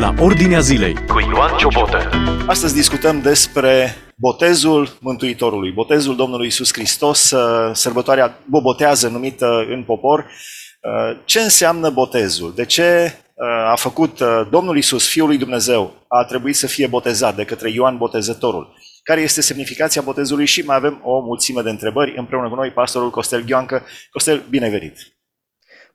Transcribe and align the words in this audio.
la 0.00 0.14
Ordinea 0.18 0.60
Zilei 0.60 0.94
cu 0.94 1.20
Ioan 1.20 1.56
Ciobotă. 1.56 2.10
Astăzi 2.46 2.74
discutăm 2.74 3.20
despre 3.20 3.94
botezul 4.16 4.88
Mântuitorului, 5.00 5.72
botezul 5.72 6.16
Domnului 6.16 6.46
Isus 6.46 6.72
Hristos, 6.72 7.30
uh, 7.30 7.70
sărbătoarea 7.74 8.38
bobotează 8.46 9.08
numită 9.08 9.66
în 9.68 9.82
popor. 9.82 10.18
Uh, 10.20 11.20
ce 11.24 11.40
înseamnă 11.40 11.90
botezul? 11.90 12.52
De 12.54 12.64
ce 12.64 13.12
uh, 13.34 13.70
a 13.70 13.74
făcut 13.76 14.20
Domnul 14.50 14.76
Isus, 14.76 15.08
Fiul 15.08 15.26
lui 15.26 15.38
Dumnezeu, 15.38 15.94
a 16.08 16.24
trebuit 16.24 16.56
să 16.56 16.66
fie 16.66 16.86
botezat 16.86 17.36
de 17.36 17.44
către 17.44 17.70
Ioan 17.70 17.96
Botezătorul? 17.96 18.74
Care 19.02 19.20
este 19.20 19.40
semnificația 19.40 20.02
botezului? 20.02 20.46
Și 20.46 20.62
mai 20.62 20.76
avem 20.76 21.00
o 21.04 21.20
mulțime 21.20 21.62
de 21.62 21.70
întrebări 21.70 22.14
împreună 22.16 22.48
cu 22.48 22.54
noi, 22.54 22.70
pastorul 22.70 23.10
Costel 23.10 23.42
Ghioancă. 23.44 23.82
Costel, 24.10 24.42
bine 24.50 24.68
venit! 24.68 24.96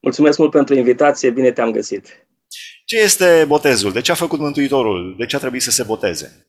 Mulțumesc 0.01 0.37
mult 0.37 0.51
pentru 0.51 0.75
invitație, 0.75 1.29
bine 1.29 1.51
te-am 1.51 1.71
găsit! 1.71 2.25
Ce 2.85 3.01
este 3.01 3.45
botezul? 3.47 3.91
De 3.91 4.01
ce 4.01 4.11
a 4.11 4.15
făcut 4.15 4.39
Mântuitorul? 4.39 5.15
De 5.17 5.25
ce 5.25 5.35
a 5.35 5.39
trebuit 5.39 5.61
să 5.61 5.71
se 5.71 5.83
boteze? 5.83 6.47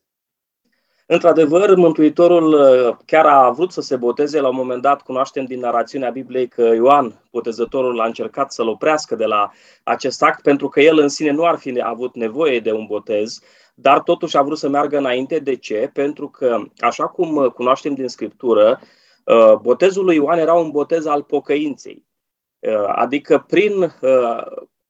Într-adevăr, 1.06 1.76
Mântuitorul 1.76 2.52
uh, 2.52 2.96
chiar 3.06 3.26
a 3.26 3.50
vrut 3.50 3.72
să 3.72 3.80
se 3.80 3.96
boteze. 3.96 4.40
La 4.40 4.48
un 4.48 4.54
moment 4.54 4.82
dat 4.82 5.02
cunoaștem 5.02 5.44
din 5.44 5.60
narațiunea 5.60 6.10
Bibliei 6.10 6.48
că 6.48 6.62
Ioan, 6.62 7.22
botezătorul, 7.30 8.00
a 8.00 8.06
încercat 8.06 8.52
să-l 8.52 8.68
oprească 8.68 9.14
de 9.14 9.24
la 9.24 9.50
acest 9.82 10.22
act 10.22 10.42
pentru 10.42 10.68
că 10.68 10.80
el 10.80 10.98
în 10.98 11.08
sine 11.08 11.30
nu 11.30 11.44
ar 11.44 11.58
fi 11.58 11.80
avut 11.80 12.14
nevoie 12.14 12.60
de 12.60 12.72
un 12.72 12.86
botez, 12.86 13.40
dar 13.74 14.00
totuși 14.00 14.36
a 14.36 14.42
vrut 14.42 14.58
să 14.58 14.68
meargă 14.68 14.98
înainte. 14.98 15.38
De 15.38 15.56
ce? 15.56 15.90
Pentru 15.92 16.28
că, 16.28 16.62
așa 16.78 17.06
cum 17.06 17.36
uh, 17.36 17.50
cunoaștem 17.50 17.94
din 17.94 18.08
Scriptură, 18.08 18.80
uh, 19.24 19.54
botezul 19.54 20.04
lui 20.04 20.16
Ioan 20.16 20.38
era 20.38 20.54
un 20.54 20.70
botez 20.70 21.06
al 21.06 21.22
pocăinței. 21.22 22.04
Adică 22.86 23.44
prin 23.48 23.94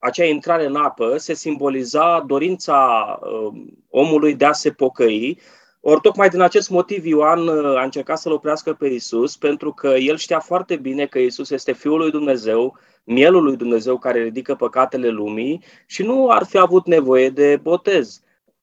acea 0.06 0.24
intrare 0.24 0.66
în 0.66 0.76
apă 0.76 1.16
se 1.16 1.34
simboliza 1.34 2.24
dorința 2.26 2.78
uh, 3.22 3.60
omului 3.90 4.34
de 4.34 4.44
a 4.44 4.52
se 4.52 4.70
pocăi. 4.70 5.38
Ori 5.80 6.00
tocmai 6.00 6.28
din 6.28 6.40
acest 6.40 6.70
motiv 6.70 7.04
Ioan 7.04 7.48
uh, 7.48 7.76
a 7.76 7.82
încercat 7.82 8.18
să-l 8.18 8.32
oprească 8.32 8.72
pe 8.72 8.86
Isus, 8.86 9.36
pentru 9.36 9.72
că 9.72 9.88
el 9.88 10.16
știa 10.16 10.40
foarte 10.40 10.76
bine 10.76 11.06
că 11.06 11.18
Isus 11.18 11.50
este 11.50 11.72
Fiul 11.72 11.98
lui 11.98 12.10
Dumnezeu, 12.10 12.78
mielul 13.04 13.42
lui 13.42 13.56
Dumnezeu 13.56 13.98
care 13.98 14.22
ridică 14.22 14.54
păcatele 14.54 15.08
lumii 15.08 15.64
și 15.86 16.02
nu 16.02 16.30
ar 16.30 16.44
fi 16.44 16.58
avut 16.58 16.86
nevoie 16.86 17.30
de 17.30 17.56
botez. 17.62 18.20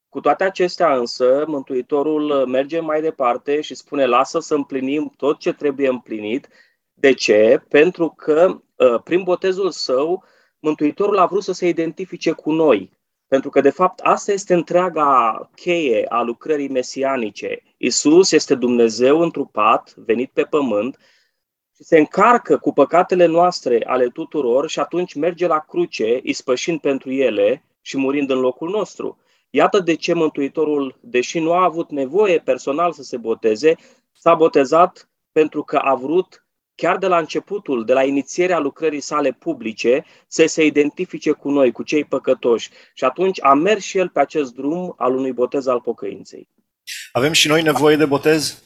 Cu 0.09 0.19
toate 0.19 0.43
acestea 0.43 0.95
însă, 0.95 1.43
Mântuitorul 1.47 2.45
merge 2.47 2.79
mai 2.79 3.01
departe 3.01 3.61
și 3.61 3.75
spune 3.75 4.05
lasă 4.05 4.39
să 4.39 4.55
împlinim 4.55 5.13
tot 5.17 5.39
ce 5.39 5.53
trebuie 5.53 5.87
împlinit. 5.87 6.47
De 6.93 7.13
ce? 7.13 7.63
Pentru 7.69 8.13
că 8.17 8.61
uh, 8.75 9.01
prin 9.03 9.23
botezul 9.23 9.71
său 9.71 10.23
Mântuitorul 10.63 11.17
a 11.17 11.25
vrut 11.25 11.43
să 11.43 11.51
se 11.51 11.67
identifice 11.67 12.31
cu 12.31 12.51
noi, 12.51 12.91
pentru 13.27 13.49
că, 13.49 13.61
de 13.61 13.69
fapt, 13.69 13.99
asta 13.99 14.31
este 14.31 14.53
întreaga 14.53 15.49
cheie 15.55 16.05
a 16.09 16.21
lucrării 16.21 16.69
mesianice. 16.69 17.61
Isus 17.77 18.31
este 18.31 18.55
Dumnezeu 18.55 19.19
întrupat, 19.19 19.93
venit 19.95 20.31
pe 20.31 20.43
pământ, 20.43 20.97
și 21.75 21.83
se 21.83 21.97
încarcă 21.97 22.57
cu 22.57 22.73
păcatele 22.73 23.25
noastre 23.25 23.83
ale 23.85 24.07
tuturor 24.07 24.69
și 24.69 24.79
atunci 24.79 25.13
merge 25.13 25.47
la 25.47 25.59
cruce, 25.59 26.19
ispășind 26.23 26.79
pentru 26.79 27.11
ele 27.11 27.65
și 27.81 27.97
murind 27.97 28.29
în 28.29 28.39
locul 28.39 28.69
nostru. 28.69 29.17
Iată 29.49 29.79
de 29.79 29.95
ce 29.95 30.13
Mântuitorul, 30.13 30.97
deși 30.99 31.39
nu 31.39 31.53
a 31.53 31.63
avut 31.63 31.89
nevoie 31.89 32.39
personal 32.39 32.91
să 32.91 33.03
se 33.03 33.17
boteze, 33.17 33.75
s-a 34.11 34.33
botezat 34.33 35.09
pentru 35.31 35.63
că 35.63 35.77
a 35.77 35.95
vrut 35.95 36.42
chiar 36.75 36.97
de 36.97 37.07
la 37.07 37.17
începutul, 37.17 37.85
de 37.85 37.93
la 37.93 38.03
inițierea 38.03 38.59
lucrării 38.59 38.99
sale 38.99 39.31
publice, 39.31 40.05
să 40.27 40.45
se 40.45 40.65
identifice 40.65 41.31
cu 41.31 41.49
noi, 41.49 41.71
cu 41.71 41.83
cei 41.83 42.03
păcătoși. 42.03 42.69
Și 42.93 43.03
atunci 43.03 43.43
a 43.43 43.53
mers 43.53 43.83
și 43.83 43.97
el 43.97 44.09
pe 44.09 44.19
acest 44.19 44.53
drum 44.53 44.93
al 44.97 45.15
unui 45.15 45.31
botez 45.31 45.67
al 45.67 45.81
pocăinței. 45.81 46.49
Avem 47.11 47.31
și 47.31 47.47
noi 47.47 47.61
nevoie 47.61 47.95
de 47.95 48.05
botez? 48.05 48.63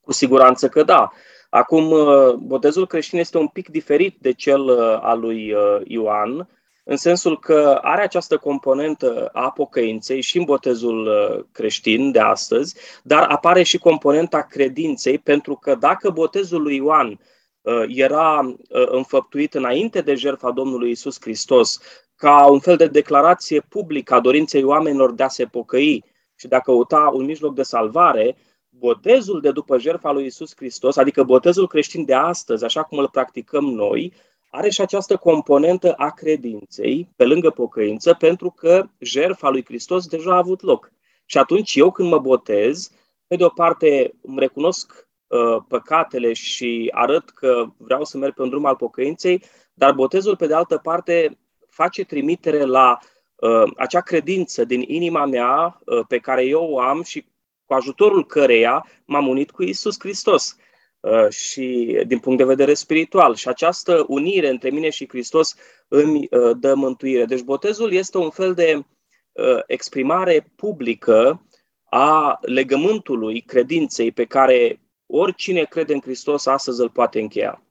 Cu 0.00 0.12
siguranță 0.12 0.68
că 0.68 0.82
da. 0.82 1.12
Acum, 1.50 1.90
uh, 1.90 2.34
botezul 2.34 2.86
creștin 2.86 3.18
este 3.18 3.38
un 3.38 3.48
pic 3.48 3.68
diferit 3.68 4.16
de 4.20 4.32
cel 4.32 4.60
uh, 4.60 4.98
al 5.00 5.20
lui 5.20 5.52
uh, 5.52 5.80
Ioan, 5.84 6.48
în 6.84 6.96
sensul 6.96 7.38
că 7.38 7.78
are 7.82 8.02
această 8.02 8.36
componentă 8.36 9.28
a 9.32 9.50
pocăinței 9.50 10.20
și 10.20 10.38
în 10.38 10.44
botezul 10.44 11.06
uh, 11.06 11.44
creștin 11.52 12.10
de 12.10 12.18
astăzi, 12.18 12.76
dar 13.02 13.22
apare 13.22 13.62
și 13.62 13.78
componenta 13.78 14.42
credinței, 14.42 15.18
pentru 15.18 15.54
că 15.54 15.74
dacă 15.74 16.10
botezul 16.10 16.62
lui 16.62 16.76
Ioan 16.76 17.20
uh, 17.60 17.84
era 17.88 18.38
uh, 18.38 18.86
înfăptuit 18.86 19.54
înainte 19.54 20.00
de 20.00 20.14
jertfa 20.14 20.50
Domnului 20.50 20.90
Isus 20.90 21.20
Hristos, 21.20 21.80
ca 22.16 22.46
un 22.46 22.60
fel 22.60 22.76
de 22.76 22.86
declarație 22.86 23.60
publică 23.60 24.14
a 24.14 24.20
dorinței 24.20 24.62
oamenilor 24.62 25.12
de 25.12 25.22
a 25.22 25.28
se 25.28 25.44
pocăi 25.44 26.04
și 26.34 26.48
de 26.48 26.54
a 26.54 26.60
căuta 26.60 27.10
un 27.14 27.24
mijloc 27.24 27.54
de 27.54 27.62
salvare, 27.62 28.36
botezul 28.68 29.40
de 29.40 29.50
după 29.50 29.78
jertfa 29.78 30.12
lui 30.12 30.26
Isus 30.26 30.52
Hristos, 30.56 30.96
adică 30.96 31.22
botezul 31.22 31.68
creștin 31.68 32.04
de 32.04 32.14
astăzi, 32.14 32.64
așa 32.64 32.82
cum 32.82 32.98
îl 32.98 33.08
practicăm 33.08 33.64
noi, 33.64 34.12
are 34.54 34.70
și 34.70 34.80
această 34.80 35.16
componentă 35.16 35.92
a 35.92 36.10
credinței, 36.10 37.08
pe 37.16 37.24
lângă 37.24 37.50
pocăință, 37.50 38.14
pentru 38.14 38.50
că 38.50 38.88
jertfa 38.98 39.48
lui 39.48 39.64
Hristos 39.64 40.06
deja 40.06 40.32
a 40.32 40.36
avut 40.36 40.62
loc. 40.62 40.92
Și 41.24 41.38
atunci 41.38 41.74
eu 41.74 41.90
când 41.90 42.08
mă 42.08 42.18
botez, 42.18 42.90
pe 43.26 43.36
de 43.36 43.44
o 43.44 43.48
parte 43.48 44.14
îmi 44.22 44.38
recunosc 44.38 45.08
uh, 45.26 45.62
păcatele 45.68 46.32
și 46.32 46.90
arăt 46.94 47.30
că 47.30 47.66
vreau 47.76 48.04
să 48.04 48.18
merg 48.18 48.34
pe 48.34 48.42
un 48.42 48.48
drum 48.48 48.64
al 48.64 48.76
pocăinței, 48.76 49.42
dar 49.74 49.92
botezul, 49.92 50.36
pe 50.36 50.46
de 50.46 50.54
altă 50.54 50.78
parte, 50.78 51.38
face 51.68 52.04
trimitere 52.04 52.64
la 52.64 52.98
uh, 53.34 53.72
acea 53.76 54.00
credință 54.00 54.64
din 54.64 54.82
inima 54.86 55.26
mea 55.26 55.80
uh, 55.84 56.00
pe 56.08 56.18
care 56.18 56.44
eu 56.44 56.70
o 56.70 56.80
am 56.80 57.02
și 57.02 57.26
cu 57.64 57.74
ajutorul 57.74 58.26
căreia 58.26 58.86
m-am 59.04 59.28
unit 59.28 59.50
cu 59.50 59.62
Isus 59.62 59.98
Hristos. 59.98 60.56
Uh, 61.02 61.28
și 61.28 61.98
din 62.06 62.18
punct 62.18 62.38
de 62.38 62.44
vedere 62.44 62.74
spiritual. 62.74 63.34
Și 63.34 63.48
această 63.48 64.04
unire 64.08 64.48
între 64.48 64.70
mine 64.70 64.90
și 64.90 65.08
Hristos 65.08 65.54
îmi 65.88 66.28
uh, 66.30 66.56
dă 66.60 66.74
mântuire. 66.74 67.24
Deci 67.24 67.40
botezul 67.40 67.92
este 67.92 68.18
un 68.18 68.30
fel 68.30 68.54
de 68.54 68.74
uh, 68.74 69.62
exprimare 69.66 70.52
publică 70.56 71.46
a 71.84 72.38
legământului 72.42 73.40
credinței 73.40 74.12
pe 74.12 74.24
care 74.24 74.80
oricine 75.06 75.64
crede 75.64 75.92
în 75.92 76.00
Hristos 76.00 76.46
astăzi 76.46 76.80
îl 76.80 76.90
poate 76.90 77.20
încheia. 77.20 77.62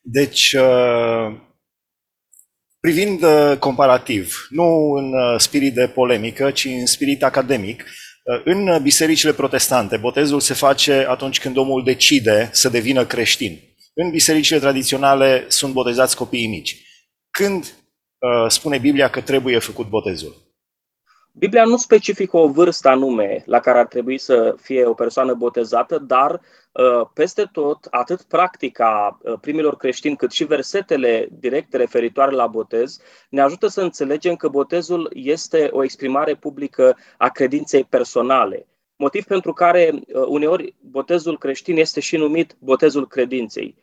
Deci, 0.00 0.56
privind 2.80 3.24
comparativ, 3.58 4.46
nu 4.50 4.92
în 4.92 5.38
spirit 5.38 5.74
de 5.74 5.88
polemică, 5.88 6.50
ci 6.50 6.64
în 6.64 6.86
spirit 6.86 7.22
academic, 7.22 7.84
în 8.44 8.82
bisericile 8.82 9.32
protestante, 9.32 9.96
botezul 9.96 10.40
se 10.40 10.54
face 10.54 11.06
atunci 11.08 11.40
când 11.40 11.56
omul 11.56 11.84
decide 11.84 12.50
să 12.52 12.68
devină 12.68 13.06
creștin. 13.06 13.60
În 13.94 14.10
bisericile 14.10 14.58
tradiționale 14.58 15.44
sunt 15.48 15.72
botezați 15.72 16.16
copiii 16.16 16.46
mici. 16.46 16.82
Când 17.30 17.64
uh, 17.64 18.50
spune 18.50 18.78
Biblia 18.78 19.10
că 19.10 19.20
trebuie 19.20 19.58
făcut 19.58 19.88
botezul? 19.88 20.51
Biblia 21.34 21.64
nu 21.64 21.76
specifică 21.76 22.36
o 22.36 22.48
vârstă 22.48 22.88
anume 22.88 23.42
la 23.46 23.60
care 23.60 23.78
ar 23.78 23.86
trebui 23.86 24.18
să 24.18 24.54
fie 24.60 24.84
o 24.84 24.94
persoană 24.94 25.34
botezată, 25.34 25.98
dar 25.98 26.40
uh, 26.72 27.06
peste 27.14 27.48
tot, 27.52 27.86
atât 27.90 28.22
practica 28.22 29.18
uh, 29.22 29.38
primilor 29.40 29.76
creștini, 29.76 30.16
cât 30.16 30.30
și 30.30 30.44
versetele 30.44 31.28
directe 31.30 31.76
referitoare 31.76 32.30
la 32.30 32.46
botez, 32.46 33.00
ne 33.28 33.40
ajută 33.40 33.66
să 33.66 33.80
înțelegem 33.80 34.36
că 34.36 34.48
botezul 34.48 35.10
este 35.14 35.68
o 35.70 35.82
exprimare 35.82 36.34
publică 36.34 36.96
a 37.18 37.28
credinței 37.28 37.84
personale. 37.84 38.66
Motiv 38.96 39.24
pentru 39.24 39.52
care 39.52 39.90
uh, 39.92 40.22
uneori 40.26 40.74
botezul 40.80 41.38
creștin 41.38 41.76
este 41.76 42.00
și 42.00 42.16
numit 42.16 42.56
botezul 42.58 43.06
credinței 43.06 43.76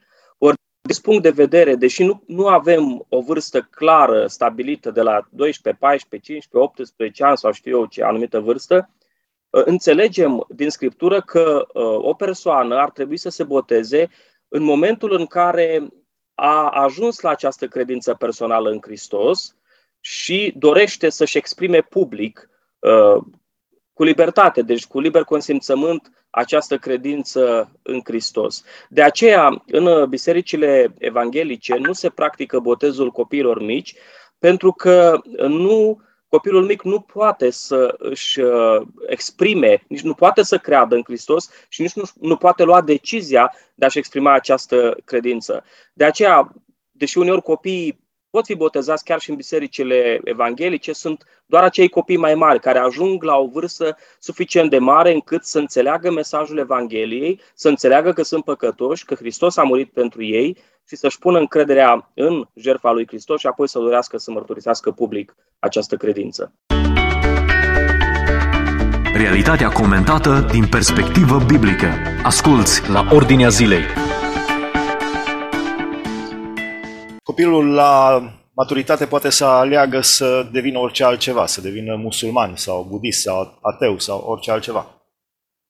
acest 0.90 1.04
punct 1.04 1.24
de 1.24 1.44
vedere, 1.44 1.76
deși 1.76 2.04
nu, 2.04 2.24
nu 2.26 2.48
avem 2.48 3.06
o 3.10 3.22
vârstă 3.22 3.62
clară, 3.62 4.28
stabilită 4.28 4.92
de 4.92 5.02
la 5.02 5.28
12, 5.30 5.82
14, 5.82 6.32
15, 6.32 6.58
18 6.58 7.24
ani 7.24 7.38
sau 7.38 7.52
știu 7.52 7.78
eu 7.78 7.86
ce 7.86 8.04
anumită 8.04 8.40
vârstă, 8.40 8.90
uh, 9.50 9.62
înțelegem 9.66 10.46
din 10.50 10.70
Scriptură 10.70 11.22
că 11.22 11.68
uh, 11.74 11.84
o 11.84 12.14
persoană 12.14 12.76
ar 12.76 12.92
trebui 12.92 13.18
să 13.18 13.30
se 13.30 13.44
boteze 13.44 14.10
în 14.48 14.64
momentul 14.64 15.14
în 15.14 15.26
care 15.26 15.88
a 16.34 16.70
ajuns 16.70 17.20
la 17.20 17.30
această 17.30 17.68
credință 17.68 18.14
personală 18.14 18.70
în 18.70 18.80
Hristos 18.82 19.56
și 20.00 20.54
dorește 20.58 21.10
să-și 21.10 21.38
exprime 21.38 21.82
public, 21.82 22.50
uh, 22.80 23.24
cu 24.00 24.06
libertate, 24.06 24.62
deci 24.62 24.86
cu 24.86 25.00
liber 25.00 25.24
consimțământ, 25.24 26.12
această 26.30 26.78
credință 26.78 27.72
în 27.82 28.00
Hristos. 28.04 28.64
De 28.90 29.02
aceea, 29.02 29.64
în 29.68 30.10
bisericile 30.10 30.94
evanghelice 30.98 31.76
nu 31.76 31.94
se 31.94 32.10
practică 32.10 32.60
botezul 32.60 33.12
copiilor 33.12 33.62
mici, 33.62 33.96
pentru 34.38 34.72
că 34.72 35.20
nu 35.48 36.02
copilul 36.28 36.66
mic 36.66 36.82
nu 36.82 37.00
poate 37.00 37.50
să 37.50 37.96
își 37.98 38.40
uh, 38.40 38.82
exprime, 39.08 39.84
nici 39.88 40.02
nu 40.02 40.14
poate 40.14 40.44
să 40.44 40.58
creadă 40.58 40.96
în 40.96 41.04
Hristos 41.06 41.50
și 41.70 41.82
nici 41.82 41.94
nu, 41.94 42.04
nu 42.20 42.38
poate 42.38 42.64
lua 42.64 42.82
decizia 42.82 43.54
de 43.76 43.86
a-și 43.86 43.98
exprima 43.98 44.34
această 44.34 44.98
credință. 45.06 45.64
De 45.94 46.04
aceea, 46.04 46.54
deși 46.92 47.18
uneori 47.18 47.42
copiii 47.42 48.08
pot 48.30 48.46
fi 48.46 48.56
botezați 48.56 49.04
chiar 49.04 49.20
și 49.20 49.30
în 49.30 49.36
bisericile 49.36 50.20
evanghelice, 50.24 50.94
sunt 50.94 51.24
doar 51.46 51.64
acei 51.64 51.90
copii 51.90 52.18
mai 52.18 52.36
mari 52.36 52.60
care 52.60 52.80
ajung 52.80 53.24
la 53.24 53.36
o 53.36 53.48
vârstă 53.48 53.98
suficient 54.20 54.70
de 54.70 54.78
mare 54.78 55.14
încât 55.14 55.44
să 55.44 55.60
înțeleagă 55.60 56.12
mesajul 56.12 56.58
Evangheliei, 56.58 57.40
să 57.54 57.70
înțeleagă 57.70 58.14
că 58.14 58.24
sunt 58.24 58.44
păcătoși, 58.44 59.06
că 59.06 59.16
Hristos 59.16 59.58
a 59.58 59.64
murit 59.64 59.92
pentru 59.92 60.24
ei 60.24 60.58
și 60.88 60.96
să-și 60.96 61.20
pună 61.20 61.40
încrederea 61.40 62.12
în 62.14 62.48
jertfa 62.54 62.92
lui 62.92 63.08
Hristos 63.08 63.40
și 63.40 63.48
apoi 63.48 63.68
să 63.68 63.80
dorească 63.80 64.18
să 64.18 64.32
mărturisească 64.32 64.92
public 64.92 65.36
această 65.60 65.96
credință. 65.96 66.54
Realitatea 69.14 69.70
comentată 69.70 70.48
din 70.52 70.68
perspectivă 70.68 71.40
biblică. 71.48 71.88
Asculți 72.24 72.90
la 72.90 73.08
Ordinea 73.12 73.50
Zilei. 73.50 74.09
Copilul 77.30 77.74
la 77.74 78.22
maturitate 78.54 79.06
poate 79.06 79.30
să 79.30 79.46
aleagă 79.46 80.02
să 80.02 80.50
devină 80.52 80.80
orice 80.80 81.04
altceva, 81.04 81.46
să 81.46 81.62
devină 81.62 81.96
musulman 81.96 82.56
sau 82.56 82.84
budist 82.90 83.22
sau 83.22 83.60
ateu 83.62 83.98
sau 83.98 84.20
orice 84.20 84.52
altceva. 84.52 85.00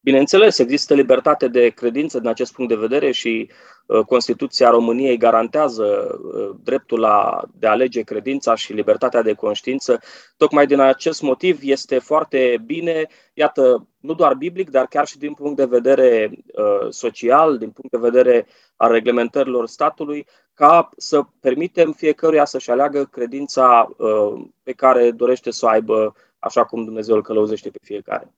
Bineînțeles, 0.01 0.57
există 0.57 0.93
libertate 0.93 1.47
de 1.47 1.69
credință 1.69 2.19
din 2.19 2.27
acest 2.27 2.53
punct 2.53 2.69
de 2.71 2.77
vedere 2.77 3.11
și 3.11 3.49
uh, 3.85 4.05
Constituția 4.05 4.69
României 4.69 5.17
garantează 5.17 5.83
uh, 5.83 6.55
dreptul 6.63 6.99
la, 6.99 7.43
de 7.53 7.67
a 7.67 7.71
alege 7.71 8.01
credința 8.01 8.55
și 8.55 8.73
libertatea 8.73 9.21
de 9.21 9.33
conștiință. 9.33 9.99
Tocmai 10.37 10.65
din 10.65 10.79
acest 10.79 11.21
motiv 11.21 11.59
este 11.61 11.99
foarte 11.99 12.63
bine, 12.65 13.07
iată, 13.33 13.87
nu 13.99 14.13
doar 14.13 14.33
biblic, 14.33 14.69
dar 14.69 14.85
chiar 14.85 15.07
și 15.07 15.17
din 15.17 15.33
punct 15.33 15.55
de 15.55 15.65
vedere 15.65 16.31
uh, 16.31 16.87
social, 16.89 17.57
din 17.57 17.69
punct 17.69 17.91
de 17.91 18.09
vedere 18.09 18.47
al 18.75 18.91
reglementărilor 18.91 19.67
statului, 19.67 20.25
ca 20.59 20.89
să 20.97 21.21
permitem 21.39 21.91
fiecăruia 21.91 22.45
să-și 22.45 22.69
aleagă 22.69 23.05
credința 23.05 23.89
uh, 23.97 24.45
pe 24.63 24.71
care 24.71 25.11
dorește 25.11 25.51
să 25.51 25.65
o 25.65 25.69
aibă, 25.69 26.15
așa 26.39 26.65
cum 26.65 26.83
Dumnezeu 26.83 27.15
îl 27.15 27.21
călăuzește 27.21 27.69
pe 27.69 27.79
fiecare. 27.83 28.33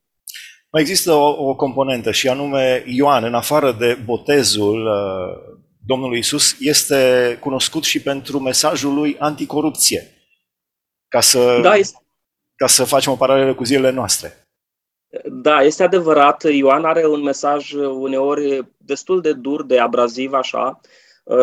Mai 0.71 0.81
există 0.81 1.11
o, 1.11 1.47
o 1.49 1.55
componentă 1.55 2.11
și 2.11 2.27
anume 2.27 2.83
Ioan, 2.87 3.23
în 3.23 3.33
afară 3.33 3.71
de 3.71 3.97
botezul 4.05 4.85
uh, 4.85 5.57
Domnului 5.85 6.17
Isus, 6.17 6.55
este 6.59 7.37
cunoscut 7.39 7.83
și 7.83 8.01
pentru 8.01 8.39
mesajul 8.39 8.93
lui 8.93 9.15
anticorupție. 9.19 10.07
Ca 11.07 11.19
să, 11.19 11.59
da, 11.61 11.75
este... 11.75 11.97
ca 12.55 12.67
să 12.67 12.83
facem 12.83 13.11
o 13.11 13.15
paralelă 13.15 13.55
cu 13.55 13.63
zilele 13.63 13.91
noastre. 13.91 14.47
Da, 15.25 15.61
este 15.61 15.83
adevărat. 15.83 16.43
Ioan 16.43 16.85
are 16.85 17.07
un 17.07 17.21
mesaj 17.21 17.71
uneori 17.73 18.67
destul 18.77 19.21
de 19.21 19.33
dur, 19.33 19.65
de 19.65 19.79
abraziv, 19.79 20.33
așa, 20.33 20.79
uh, 20.83 20.89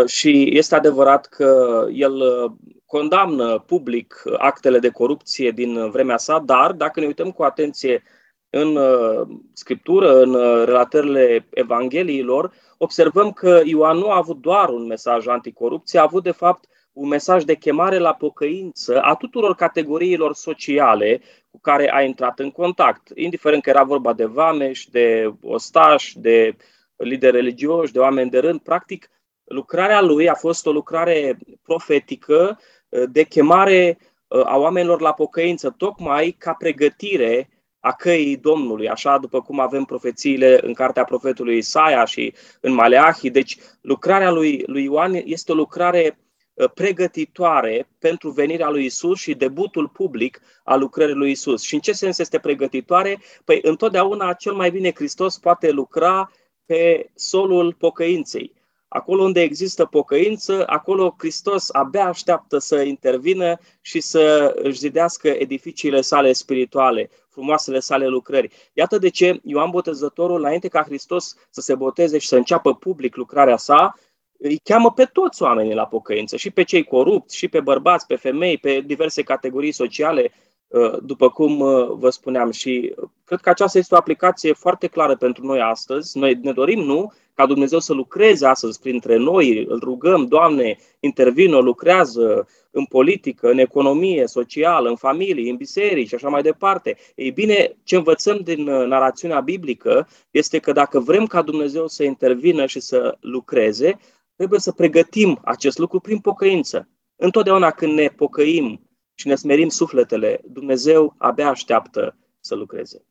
și 0.06 0.56
este 0.56 0.74
adevărat 0.74 1.26
că 1.26 1.84
el 1.92 2.12
uh, 2.12 2.50
condamnă 2.86 3.58
public 3.58 4.22
actele 4.38 4.78
de 4.78 4.88
corupție 4.88 5.50
din 5.50 5.90
vremea 5.90 6.16
sa, 6.16 6.38
dar 6.38 6.72
dacă 6.72 7.00
ne 7.00 7.06
uităm 7.06 7.30
cu 7.30 7.42
atenție 7.42 8.02
în 8.50 8.76
uh, 8.76 9.28
scriptură, 9.52 10.22
în 10.22 10.34
uh, 10.34 10.64
relatările 10.64 11.48
Evangheliilor, 11.50 12.52
observăm 12.78 13.32
că 13.32 13.60
Ioan 13.64 13.96
nu 13.96 14.10
a 14.10 14.16
avut 14.16 14.40
doar 14.40 14.68
un 14.68 14.86
mesaj 14.86 15.26
anticorupție, 15.26 15.98
a 15.98 16.02
avut 16.02 16.22
de 16.22 16.30
fapt 16.30 16.68
un 16.92 17.08
mesaj 17.08 17.44
de 17.44 17.54
chemare 17.54 17.98
la 17.98 18.14
pocăință 18.14 19.00
a 19.00 19.14
tuturor 19.14 19.54
categoriilor 19.54 20.34
sociale 20.34 21.20
cu 21.50 21.60
care 21.60 21.92
a 21.94 22.02
intrat 22.02 22.38
în 22.38 22.50
contact, 22.50 23.10
indiferent 23.14 23.62
că 23.62 23.70
era 23.70 23.82
vorba 23.82 24.12
de 24.12 24.24
vameși, 24.24 24.90
de 24.90 25.34
ostași, 25.42 26.18
de 26.18 26.56
lideri 26.96 27.36
religioși, 27.36 27.92
de 27.92 27.98
oameni 27.98 28.30
de 28.30 28.38
rând. 28.38 28.60
Practic, 28.60 29.10
lucrarea 29.48 30.00
lui 30.00 30.28
a 30.28 30.34
fost 30.34 30.66
o 30.66 30.72
lucrare 30.72 31.38
profetică 31.62 32.58
uh, 32.88 33.02
de 33.10 33.22
chemare 33.22 33.98
a 34.44 34.56
oamenilor 34.56 35.00
la 35.00 35.12
pocăință, 35.12 35.74
tocmai 35.76 36.36
ca 36.38 36.52
pregătire 36.52 37.48
a 37.80 37.92
căii 37.92 38.36
Domnului, 38.36 38.88
așa 38.88 39.18
după 39.18 39.42
cum 39.42 39.60
avem 39.60 39.84
profețiile 39.84 40.58
în 40.62 40.72
cartea 40.72 41.04
profetului 41.04 41.56
Isaia 41.56 42.04
și 42.04 42.34
în 42.60 42.72
Maleahi. 42.72 43.30
Deci 43.30 43.56
lucrarea 43.80 44.30
lui, 44.30 44.62
lui 44.66 44.84
Ioan 44.84 45.20
este 45.24 45.52
o 45.52 45.54
lucrare 45.54 46.18
ă, 46.58 46.68
pregătitoare 46.68 47.88
pentru 47.98 48.30
venirea 48.30 48.68
lui 48.68 48.84
Isus 48.84 49.18
și 49.18 49.34
debutul 49.34 49.88
public 49.88 50.40
al 50.64 50.78
lucrării 50.78 51.14
lui 51.14 51.30
Isus. 51.30 51.62
Și 51.62 51.74
în 51.74 51.80
ce 51.80 51.92
sens 51.92 52.18
este 52.18 52.38
pregătitoare? 52.38 53.18
Păi 53.44 53.58
întotdeauna 53.62 54.32
cel 54.32 54.52
mai 54.52 54.70
bine 54.70 54.92
Hristos 54.94 55.38
poate 55.38 55.70
lucra 55.70 56.30
pe 56.66 57.10
solul 57.14 57.74
pocăinței. 57.78 58.52
Acolo 58.88 59.22
unde 59.22 59.42
există 59.42 59.84
pocăință, 59.84 60.62
acolo 60.66 61.14
Hristos 61.18 61.68
abia 61.72 62.06
așteaptă 62.06 62.58
să 62.58 62.80
intervină 62.80 63.58
și 63.80 64.00
să 64.00 64.54
își 64.62 64.78
zidească 64.78 65.28
edificiile 65.28 66.00
sale 66.00 66.32
spirituale, 66.32 67.10
frumoasele 67.28 67.78
sale 67.78 68.06
lucrări. 68.06 68.50
Iată 68.72 68.98
de 68.98 69.08
ce 69.08 69.40
Ioan 69.42 69.70
Botezătorul, 69.70 70.38
înainte 70.38 70.68
ca 70.68 70.82
Hristos 70.82 71.34
să 71.50 71.60
se 71.60 71.74
boteze 71.74 72.18
și 72.18 72.28
să 72.28 72.36
înceapă 72.36 72.74
public 72.74 73.16
lucrarea 73.16 73.56
sa, 73.56 73.94
îi 74.38 74.60
cheamă 74.64 74.92
pe 74.92 75.04
toți 75.04 75.42
oamenii 75.42 75.74
la 75.74 75.86
pocăință, 75.86 76.36
și 76.36 76.50
pe 76.50 76.62
cei 76.62 76.84
corupți, 76.84 77.36
și 77.36 77.48
pe 77.48 77.60
bărbați, 77.60 78.06
pe 78.06 78.16
femei, 78.16 78.58
pe 78.58 78.80
diverse 78.86 79.22
categorii 79.22 79.72
sociale, 79.72 80.32
uh, 80.66 80.98
după 81.02 81.28
cum 81.30 81.60
uh, 81.60 81.88
vă 81.90 82.10
spuneam. 82.10 82.50
Și 82.50 82.94
cred 83.24 83.40
că 83.40 83.50
aceasta 83.50 83.78
este 83.78 83.94
o 83.94 83.98
aplicație 83.98 84.52
foarte 84.52 84.86
clară 84.86 85.16
pentru 85.16 85.46
noi 85.46 85.60
astăzi. 85.60 86.18
Noi 86.18 86.38
ne 86.42 86.52
dorim, 86.52 86.80
nu, 86.80 87.12
ca 87.38 87.46
Dumnezeu 87.46 87.78
să 87.78 87.92
lucreze 87.92 88.46
astăzi 88.46 88.80
printre 88.80 89.16
noi, 89.16 89.64
îl 89.64 89.78
rugăm, 89.78 90.26
Doamne, 90.26 90.78
intervină, 91.00 91.58
lucrează 91.58 92.48
în 92.70 92.84
politică, 92.84 93.50
în 93.50 93.58
economie, 93.58 94.26
socială, 94.26 94.88
în 94.88 94.96
familie, 94.96 95.50
în 95.50 95.56
biserici 95.56 96.08
și 96.08 96.14
așa 96.14 96.28
mai 96.28 96.42
departe. 96.42 96.96
Ei 97.14 97.30
bine, 97.30 97.76
ce 97.84 97.96
învățăm 97.96 98.38
din 98.38 98.68
uh, 98.68 98.86
narațiunea 98.86 99.40
biblică 99.40 100.08
este 100.30 100.58
că 100.58 100.72
dacă 100.72 100.98
vrem 101.00 101.26
ca 101.26 101.42
Dumnezeu 101.42 101.86
să 101.86 102.02
intervină 102.02 102.66
și 102.66 102.80
să 102.80 103.16
lucreze, 103.20 103.98
trebuie 104.36 104.60
să 104.60 104.72
pregătim 104.72 105.40
acest 105.44 105.78
lucru 105.78 106.00
prin 106.00 106.18
pocăință. 106.18 106.88
Întotdeauna 107.16 107.70
când 107.70 107.92
ne 107.92 108.08
pocăim 108.08 108.88
și 109.14 109.26
ne 109.26 109.34
smerim 109.34 109.68
sufletele, 109.68 110.40
Dumnezeu 110.44 111.14
abia 111.18 111.48
așteaptă 111.48 112.16
să 112.40 112.54
lucreze. 112.54 113.04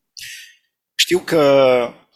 Știu 0.96 1.20
că, 1.26 1.44
um, 1.86 2.07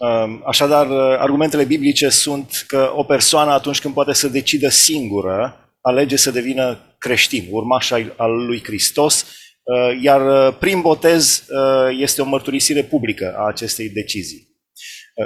așadar, 0.46 0.88
argumentele 1.18 1.64
biblice 1.64 2.10
sunt 2.10 2.64
că 2.68 2.92
o 2.96 3.04
persoană 3.04 3.52
atunci 3.52 3.82
când 3.82 3.94
poate 3.94 4.14
să 4.14 4.28
decidă 4.28 4.70
singură, 4.70 5.56
alege 5.82 6.16
să 6.16 6.32
devină 6.32 6.80
creștin, 6.98 7.48
urmaș 7.50 7.92
al 8.16 8.46
lui 8.46 8.64
Hristos, 8.64 9.26
uh, 9.64 10.02
iar 10.02 10.48
uh, 10.48 10.58
prin 10.60 10.82
botez 10.82 11.44
uh, 11.50 11.98
este 12.00 12.22
o 12.22 12.26
mărturisire 12.26 12.84
publică 12.84 13.36
a 13.38 13.48
acestei 13.48 13.90
decizii. 13.90 14.50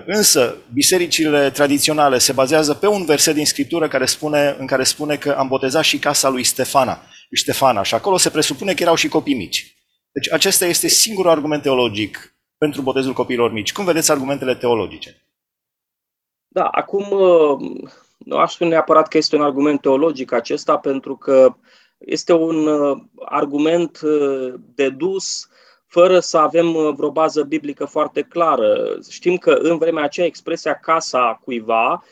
Însă, 0.06 0.56
bisericile 0.74 1.50
tradiționale 1.50 2.18
se 2.18 2.32
bazează 2.32 2.74
pe 2.74 2.88
un 2.88 3.06
verset 3.06 3.36
din 3.36 3.46
Scriptură 3.46 3.88
care 3.88 4.06
spune, 4.06 4.56
în 4.60 4.66
care 4.66 4.84
spune 4.84 5.16
că 5.16 5.32
am 5.32 5.48
botezat 5.48 5.84
și 5.84 5.98
casa 5.98 6.30
lui 6.30 6.44
Stefana, 6.44 7.02
lui 7.30 7.40
Stefana 7.40 7.84
și 7.84 7.94
acolo 7.94 8.18
se 8.18 8.30
presupune 8.30 8.74
că 8.74 8.84
erau 8.84 8.96
și 8.96 9.08
copii 9.08 9.34
mici. 9.34 9.76
Deci 10.12 10.32
acesta 10.32 10.66
este 10.66 10.88
singurul 10.88 11.32
argument 11.32 11.62
teologic 11.62 12.35
pentru 12.58 12.82
botezul 12.82 13.14
copiilor 13.14 13.52
mici. 13.52 13.74
Cum 13.74 13.86
vedeți 13.86 14.12
argumentele 14.12 14.56
teologice? 14.56 15.22
Da, 16.48 16.68
acum 16.68 17.06
nu 18.18 18.38
aș 18.38 18.54
spune 18.54 18.70
neapărat 18.70 19.08
că 19.08 19.18
este 19.18 19.36
un 19.36 19.42
argument 19.42 19.82
teologic 19.82 20.32
acesta, 20.32 20.78
pentru 20.78 21.16
că 21.16 21.56
este 21.98 22.34
un 22.34 22.68
uh, 22.68 22.98
argument 23.26 24.02
uh, 24.02 24.54
dedus 24.76 25.50
fără 25.86 26.20
să 26.20 26.38
avem 26.38 26.76
uh, 26.76 26.94
vreo 26.96 27.12
bază 27.12 27.44
biblică 27.44 27.86
foarte 27.86 28.22
clară. 28.22 28.98
Știm 29.10 29.38
că 29.38 29.52
în 29.52 29.78
vremea 29.78 30.04
aceea 30.04 30.26
expresia 30.26 30.74
casa 30.74 31.40
cuiva, 31.44 32.04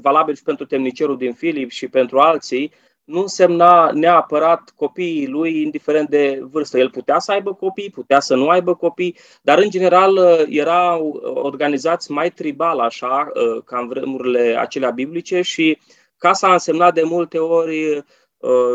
valabil 0.00 0.34
și 0.34 0.42
pentru 0.42 0.66
temnicerul 0.66 1.16
din 1.16 1.32
Filip 1.32 1.70
și 1.70 1.88
pentru 1.88 2.18
alții, 2.18 2.72
nu 3.12 3.20
însemna 3.20 3.90
neapărat 3.94 4.72
copiii 4.76 5.28
lui, 5.28 5.62
indiferent 5.62 6.08
de 6.08 6.40
vârstă. 6.50 6.78
El 6.78 6.90
putea 6.90 7.18
să 7.18 7.32
aibă 7.32 7.54
copii, 7.54 7.90
putea 7.90 8.20
să 8.20 8.34
nu 8.34 8.48
aibă 8.48 8.74
copii, 8.74 9.16
dar 9.42 9.58
în 9.58 9.70
general 9.70 10.18
erau 10.48 11.20
organizați 11.34 12.10
mai 12.10 12.30
tribal, 12.30 12.78
așa, 12.78 13.28
ca 13.64 13.78
în 13.78 13.88
vremurile 13.88 14.56
acelea 14.58 14.90
biblice 14.90 15.40
și 15.40 15.78
casa 16.22 16.48
a 16.48 16.52
însemnat 16.52 16.94
de 16.94 17.02
multe 17.02 17.38
ori 17.38 17.96
uh, 17.96 18.04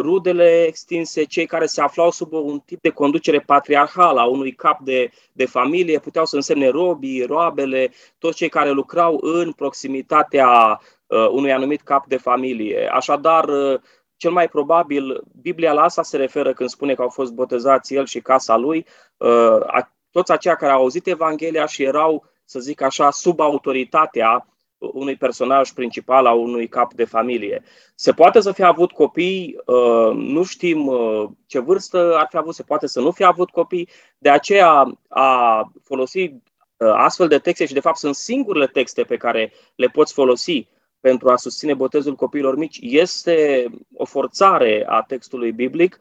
rudele 0.01 0.63
extinse, 0.67 1.23
cei 1.23 1.45
care 1.45 1.65
se 1.65 1.81
aflau 1.81 2.11
sub 2.11 2.33
un 2.33 2.59
tip 2.59 2.81
de 2.81 2.89
conducere 2.89 3.39
patriarhală 3.39 4.19
a 4.19 4.25
unui 4.25 4.51
cap 4.51 4.79
de, 4.79 5.09
de 5.31 5.45
familie, 5.45 5.99
puteau 5.99 6.25
să 6.25 6.35
însemne 6.35 6.69
robii, 6.69 7.23
roabele, 7.23 7.91
toți 8.17 8.37
cei 8.37 8.49
care 8.49 8.69
lucrau 8.69 9.19
în 9.21 9.51
proximitatea 9.51 10.79
uh, 11.07 11.27
unui 11.31 11.51
anumit 11.51 11.81
cap 11.81 12.05
de 12.07 12.17
familie. 12.17 12.89
Așadar, 12.91 13.43
uh, 13.47 13.79
cel 14.17 14.31
mai 14.31 14.47
probabil, 14.47 15.23
Biblia 15.41 15.73
la 15.73 15.81
asta 15.81 16.03
se 16.03 16.17
referă 16.17 16.53
când 16.53 16.69
spune 16.69 16.93
că 16.93 17.01
au 17.01 17.09
fost 17.09 17.33
botezați 17.33 17.95
el 17.95 18.05
și 18.05 18.21
casa 18.21 18.55
lui, 18.55 18.85
uh, 19.17 19.85
toți 20.11 20.31
aceia 20.31 20.55
care 20.55 20.71
au 20.71 20.79
auzit 20.79 21.07
Evanghelia 21.07 21.65
și 21.65 21.83
erau, 21.83 22.25
să 22.45 22.59
zic 22.59 22.81
așa, 22.81 23.11
sub 23.11 23.39
autoritatea 23.39 24.47
unui 24.77 25.15
personaj 25.15 25.69
principal 25.71 26.25
a 26.25 26.33
unui 26.33 26.67
cap 26.67 26.93
de 26.93 27.05
familie. 27.05 27.63
Se 27.95 28.11
poate 28.11 28.39
să 28.39 28.51
fie 28.51 28.63
avut 28.63 28.91
copii, 28.91 29.55
uh, 29.65 30.15
nu 30.15 30.43
știm 30.43 30.87
uh, 30.87 31.29
ce 31.45 31.59
vârstă 31.59 32.15
ar 32.17 32.27
fi 32.29 32.37
avut, 32.37 32.55
se 32.55 32.63
poate 32.63 32.87
să 32.87 32.99
nu 32.99 33.11
fie 33.11 33.25
avut 33.25 33.49
copii, 33.49 33.89
de 34.17 34.29
aceea 34.29 34.97
a 35.07 35.71
folosi 35.83 36.19
uh, 36.19 36.93
astfel 36.93 37.27
de 37.27 37.39
texte 37.39 37.65
și 37.65 37.73
de 37.73 37.79
fapt 37.79 37.97
sunt 37.97 38.15
singurele 38.15 38.67
texte 38.67 39.03
pe 39.03 39.17
care 39.17 39.53
le 39.75 39.87
poți 39.87 40.13
folosi 40.13 40.67
pentru 41.07 41.29
a 41.29 41.35
susține 41.35 41.73
botezul 41.73 42.15
copiilor 42.15 42.57
mici 42.57 42.77
este 42.81 43.65
o 43.93 44.05
forțare 44.05 44.85
a 44.87 45.01
textului 45.01 45.51
biblic 45.51 45.99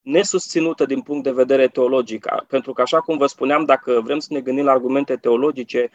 nesusținută 0.00 0.84
din 0.84 1.00
punct 1.00 1.24
de 1.24 1.30
vedere 1.30 1.68
teologic. 1.68 2.26
Pentru 2.48 2.72
că, 2.72 2.82
așa 2.82 3.00
cum 3.00 3.16
vă 3.16 3.26
spuneam, 3.26 3.64
dacă 3.64 4.00
vrem 4.04 4.18
să 4.18 4.28
ne 4.30 4.40
gândim 4.40 4.64
la 4.64 4.70
argumente 4.70 5.16
teologice, 5.16 5.90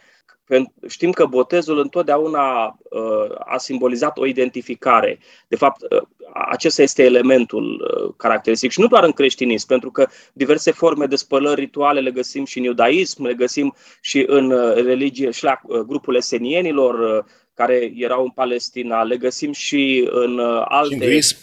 știm 0.88 1.10
că 1.10 1.26
botezul 1.26 1.78
întotdeauna 1.78 2.64
uh, 2.90 3.34
a 3.38 3.56
simbolizat 3.56 4.18
o 4.18 4.26
identificare. 4.26 5.18
De 5.48 5.56
fapt, 5.56 5.82
uh, 5.82 6.02
acesta 6.50 6.82
este 6.82 7.02
elementul 7.02 7.64
uh, 7.64 8.14
caracteristic 8.16 8.70
și 8.70 8.80
nu 8.80 8.86
doar 8.86 9.04
în 9.04 9.12
creștinism, 9.12 9.66
pentru 9.66 9.90
că 9.90 10.06
diverse 10.32 10.70
forme 10.70 11.06
de 11.06 11.16
spălări 11.16 11.60
rituale 11.60 12.00
le 12.00 12.10
găsim 12.10 12.44
și 12.44 12.58
în 12.58 12.64
iudaism, 12.64 13.24
le 13.24 13.34
găsim 13.34 13.74
și 14.00 14.24
în 14.26 14.54
religie, 14.74 15.30
și 15.30 15.44
la 15.44 15.60
grupul 15.86 16.16
esenienilor 16.16 17.24
care 17.58 17.92
erau 17.96 18.22
în 18.22 18.30
Palestina, 18.30 19.02
le 19.02 19.16
găsim 19.16 19.52
și 19.52 20.08
în 20.10 20.38
alte 20.64 20.94
hinduism. 20.94 21.36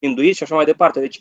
hinduism 0.00 0.36
și 0.36 0.42
așa 0.42 0.54
mai 0.54 0.64
departe. 0.64 1.00
Deci, 1.00 1.20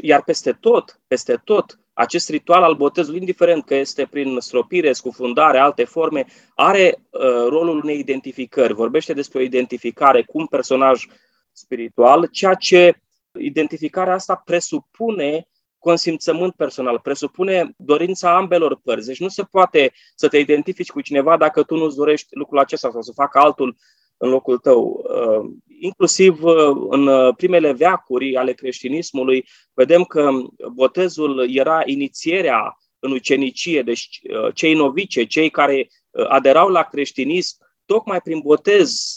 iar 0.00 0.22
peste 0.22 0.52
tot, 0.52 1.00
peste 1.06 1.40
tot, 1.44 1.78
acest 1.92 2.28
ritual 2.28 2.62
al 2.62 2.74
botezului, 2.74 3.18
indiferent 3.18 3.64
că 3.64 3.74
este 3.74 4.06
prin 4.10 4.36
stropire, 4.40 4.92
scufundare, 4.92 5.58
alte 5.58 5.84
forme, 5.84 6.26
are 6.54 6.98
uh, 7.10 7.20
rolul 7.48 7.80
unei 7.82 7.98
identificări. 7.98 8.74
Vorbește 8.74 9.12
despre 9.12 9.38
o 9.38 9.42
identificare 9.42 10.22
cu 10.22 10.38
un 10.38 10.46
personaj 10.46 11.04
spiritual, 11.52 12.28
ceea 12.30 12.54
ce 12.54 13.00
identificarea 13.38 14.14
asta 14.14 14.42
presupune 14.44 15.48
consimțământ 15.78 16.54
personal, 16.54 16.98
presupune 16.98 17.74
dorința 17.76 18.36
ambelor 18.36 18.80
părți. 18.82 19.06
Deci 19.06 19.20
nu 19.20 19.28
se 19.28 19.42
poate 19.42 19.92
să 20.14 20.28
te 20.28 20.38
identifici 20.38 20.90
cu 20.90 21.00
cineva 21.00 21.36
dacă 21.36 21.62
tu 21.62 21.76
nu-ți 21.76 21.96
dorești 21.96 22.28
lucrul 22.30 22.58
acesta 22.58 22.90
sau 22.90 23.02
să 23.02 23.12
facă 23.14 23.38
altul 23.38 23.76
în 24.16 24.28
locul 24.28 24.58
tău. 24.58 25.04
Uh, 25.08 25.50
inclusiv 25.80 26.42
uh, 26.42 26.76
în 26.88 27.06
uh, 27.06 27.34
primele 27.36 27.72
veacuri 27.72 28.36
ale 28.36 28.52
creștinismului, 28.52 29.48
vedem 29.74 30.04
că 30.04 30.30
botezul 30.72 31.46
era 31.54 31.82
inițierea 31.84 32.78
în 32.98 33.12
ucenicie, 33.12 33.82
deci 33.82 34.20
cei 34.54 34.74
novice, 34.74 35.24
cei 35.24 35.50
care 35.50 35.88
aderau 36.28 36.68
la 36.68 36.82
creștinism, 36.82 37.56
tocmai 37.84 38.20
prin 38.20 38.40
botez 38.40 39.16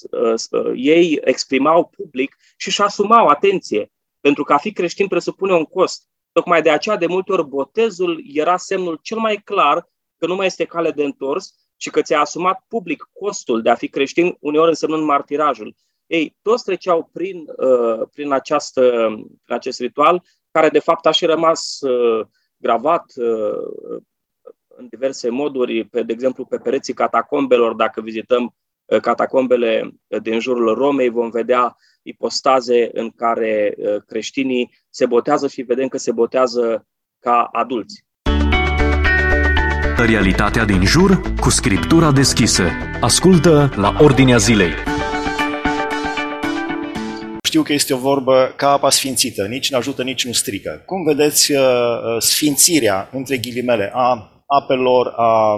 ei 0.75 1.19
exprimau 1.23 1.91
public 1.97 2.35
și 2.57 2.67
își 2.67 2.81
asumau 2.81 3.27
atenție, 3.27 3.91
pentru 4.19 4.43
că 4.43 4.53
a 4.53 4.57
fi 4.57 4.71
creștin 4.71 5.07
presupune 5.07 5.53
un 5.53 5.63
cost. 5.63 6.07
Tocmai 6.31 6.61
de 6.61 6.69
aceea, 6.69 6.95
de 6.95 7.05
multe 7.05 7.31
ori, 7.31 7.47
botezul 7.47 8.23
era 8.33 8.57
semnul 8.57 8.99
cel 9.01 9.17
mai 9.17 9.35
clar 9.35 9.89
că 10.17 10.27
nu 10.27 10.35
mai 10.35 10.45
este 10.45 10.65
cale 10.65 10.91
de 10.91 11.03
întors 11.03 11.53
și 11.77 11.89
că 11.89 12.01
ți-a 12.01 12.19
asumat 12.19 12.65
public 12.67 13.09
costul 13.13 13.61
de 13.61 13.69
a 13.69 13.75
fi 13.75 13.87
creștin, 13.87 14.35
uneori 14.39 14.69
însemnând 14.69 15.03
martirajul. 15.03 15.75
Ei, 16.07 16.37
toți 16.41 16.63
treceau 16.63 17.09
prin, 17.13 17.45
uh, 17.57 18.07
prin, 18.13 18.31
această, 18.31 18.81
prin 19.43 19.55
acest 19.55 19.79
ritual, 19.79 20.23
care 20.51 20.69
de 20.69 20.79
fapt 20.79 21.05
a 21.05 21.11
și 21.11 21.25
rămas 21.25 21.79
uh, 21.81 22.25
gravat 22.57 23.05
uh, 23.15 24.01
în 24.67 24.87
diverse 24.89 25.29
moduri, 25.29 25.83
pe, 25.83 26.03
de 26.03 26.13
exemplu 26.13 26.45
pe 26.45 26.57
pereții 26.57 26.93
catacombelor, 26.93 27.73
dacă 27.73 28.01
vizităm 28.01 28.43
uh, 28.43 28.51
catacombele 29.01 29.91
din 30.21 30.39
jurul 30.39 30.73
Romei, 30.73 31.09
vom 31.09 31.29
vedea 31.29 31.75
ipostaze 32.01 32.89
în 32.93 33.09
care 33.09 33.73
uh, 33.77 34.01
creștinii 34.07 34.69
se 34.89 35.05
botează 35.05 35.47
și 35.47 35.61
vedem 35.61 35.87
că 35.87 35.97
se 35.97 36.11
botează 36.11 36.87
ca 37.19 37.49
adulți. 37.51 38.07
Realitatea 39.97 40.65
din 40.65 40.85
jur 40.85 41.21
cu 41.39 41.49
scriptura 41.49 42.11
deschisă. 42.11 42.63
Ascultă 43.01 43.71
la 43.75 43.95
Ordinea 43.99 44.37
Zilei. 44.37 44.71
Știu 47.43 47.61
că 47.61 47.73
este 47.73 47.93
o 47.93 47.97
vorbă 47.97 48.53
ca 48.55 48.69
apa 48.69 48.89
sfințită, 48.89 49.45
nici 49.45 49.71
nu 49.71 49.77
ajută, 49.77 50.03
nici 50.03 50.25
nu 50.25 50.31
strică. 50.31 50.83
Cum 50.85 51.03
vedeți 51.03 51.51
uh, 51.51 51.59
uh, 51.59 52.21
sfințirea, 52.21 53.09
între 53.11 53.37
ghilimele, 53.37 53.91
a 53.93 54.31
apelor, 54.45 55.13
a 55.15 55.57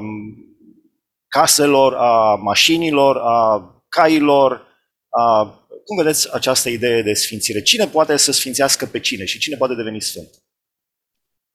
caselor, 1.39 1.93
a 1.93 2.35
mașinilor, 2.35 3.17
a 3.17 3.65
cailor, 3.89 4.67
a... 5.09 5.45
cum 5.85 5.97
vedeți 5.97 6.33
această 6.33 6.69
idee 6.69 7.01
de 7.01 7.13
sfințire? 7.13 7.61
Cine 7.61 7.87
poate 7.87 8.17
să 8.17 8.31
sfințească 8.31 8.85
pe 8.85 8.99
cine 8.99 9.25
și 9.25 9.39
cine 9.39 9.57
poate 9.57 9.75
deveni 9.75 10.01
sfânt? 10.01 10.29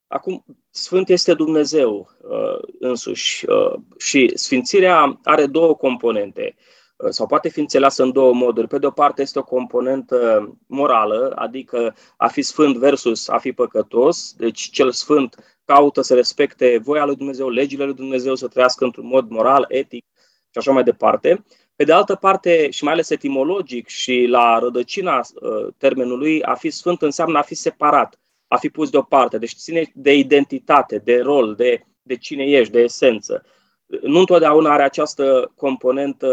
Acum, 0.08 0.44
Sfânt 0.76 1.08
este 1.08 1.34
Dumnezeu 1.34 2.10
uh, 2.20 2.68
însuși 2.78 3.46
uh, 3.48 3.74
și 3.98 4.32
sfințirea 4.34 5.20
are 5.24 5.46
două 5.46 5.74
componente 5.74 6.54
uh, 6.96 7.10
sau 7.10 7.26
poate 7.26 7.48
fi 7.48 7.60
înțeleasă 7.60 8.02
în 8.02 8.12
două 8.12 8.34
moduri. 8.34 8.68
Pe 8.68 8.78
de 8.78 8.86
o 8.86 8.90
parte 8.90 9.22
este 9.22 9.38
o 9.38 9.42
componentă 9.42 10.48
morală, 10.66 11.32
adică 11.36 11.96
a 12.16 12.28
fi 12.28 12.42
sfânt 12.42 12.76
versus 12.76 13.28
a 13.28 13.38
fi 13.38 13.52
păcătos, 13.52 14.32
deci 14.32 14.70
cel 14.70 14.92
sfânt 14.92 15.55
caută 15.66 16.00
să 16.00 16.14
respecte 16.14 16.78
voia 16.82 17.04
lui 17.04 17.16
Dumnezeu, 17.16 17.48
legile 17.48 17.84
lui 17.84 17.94
Dumnezeu, 17.94 18.34
să 18.34 18.48
trăiască 18.48 18.84
într-un 18.84 19.06
mod 19.06 19.28
moral, 19.28 19.64
etic 19.68 20.04
și 20.50 20.58
așa 20.58 20.72
mai 20.72 20.82
departe. 20.82 21.44
Pe 21.76 21.84
de 21.84 21.92
altă 21.92 22.14
parte, 22.14 22.70
și 22.70 22.84
mai 22.84 22.92
ales 22.92 23.10
etimologic 23.10 23.88
și 23.88 24.26
la 24.28 24.58
rădăcina 24.58 25.18
uh, 25.18 25.66
termenului, 25.78 26.42
a 26.42 26.54
fi 26.54 26.70
sfânt 26.70 27.02
înseamnă 27.02 27.38
a 27.38 27.42
fi 27.42 27.54
separat 27.54 28.18
a 28.48 28.56
fi 28.56 28.68
pus 28.68 28.90
deoparte. 28.90 29.38
Deci 29.38 29.54
ține 29.54 29.90
de 29.94 30.14
identitate, 30.14 30.98
de 30.98 31.20
rol, 31.20 31.54
de, 31.54 31.86
de 32.02 32.16
cine 32.16 32.44
ești, 32.44 32.72
de 32.72 32.80
esență. 32.80 33.44
Nu 34.02 34.18
întotdeauna 34.18 34.72
are 34.72 34.82
această 34.82 35.52
componentă, 35.56 36.30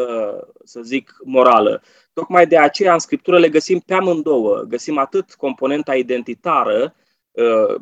să 0.64 0.82
zic, 0.82 1.16
morală. 1.24 1.82
Tocmai 2.14 2.48
de 2.48 2.58
aceea 2.58 2.94
în 2.94 3.00
Scriptură 3.00 3.40
le 3.40 3.50
găsim 3.50 3.80
pe 3.80 3.94
amândouă. 3.94 4.60
Găsim 4.68 4.98
atât 4.98 5.34
componenta 5.34 5.96
identitară, 5.96 6.96
uh, 7.32 7.76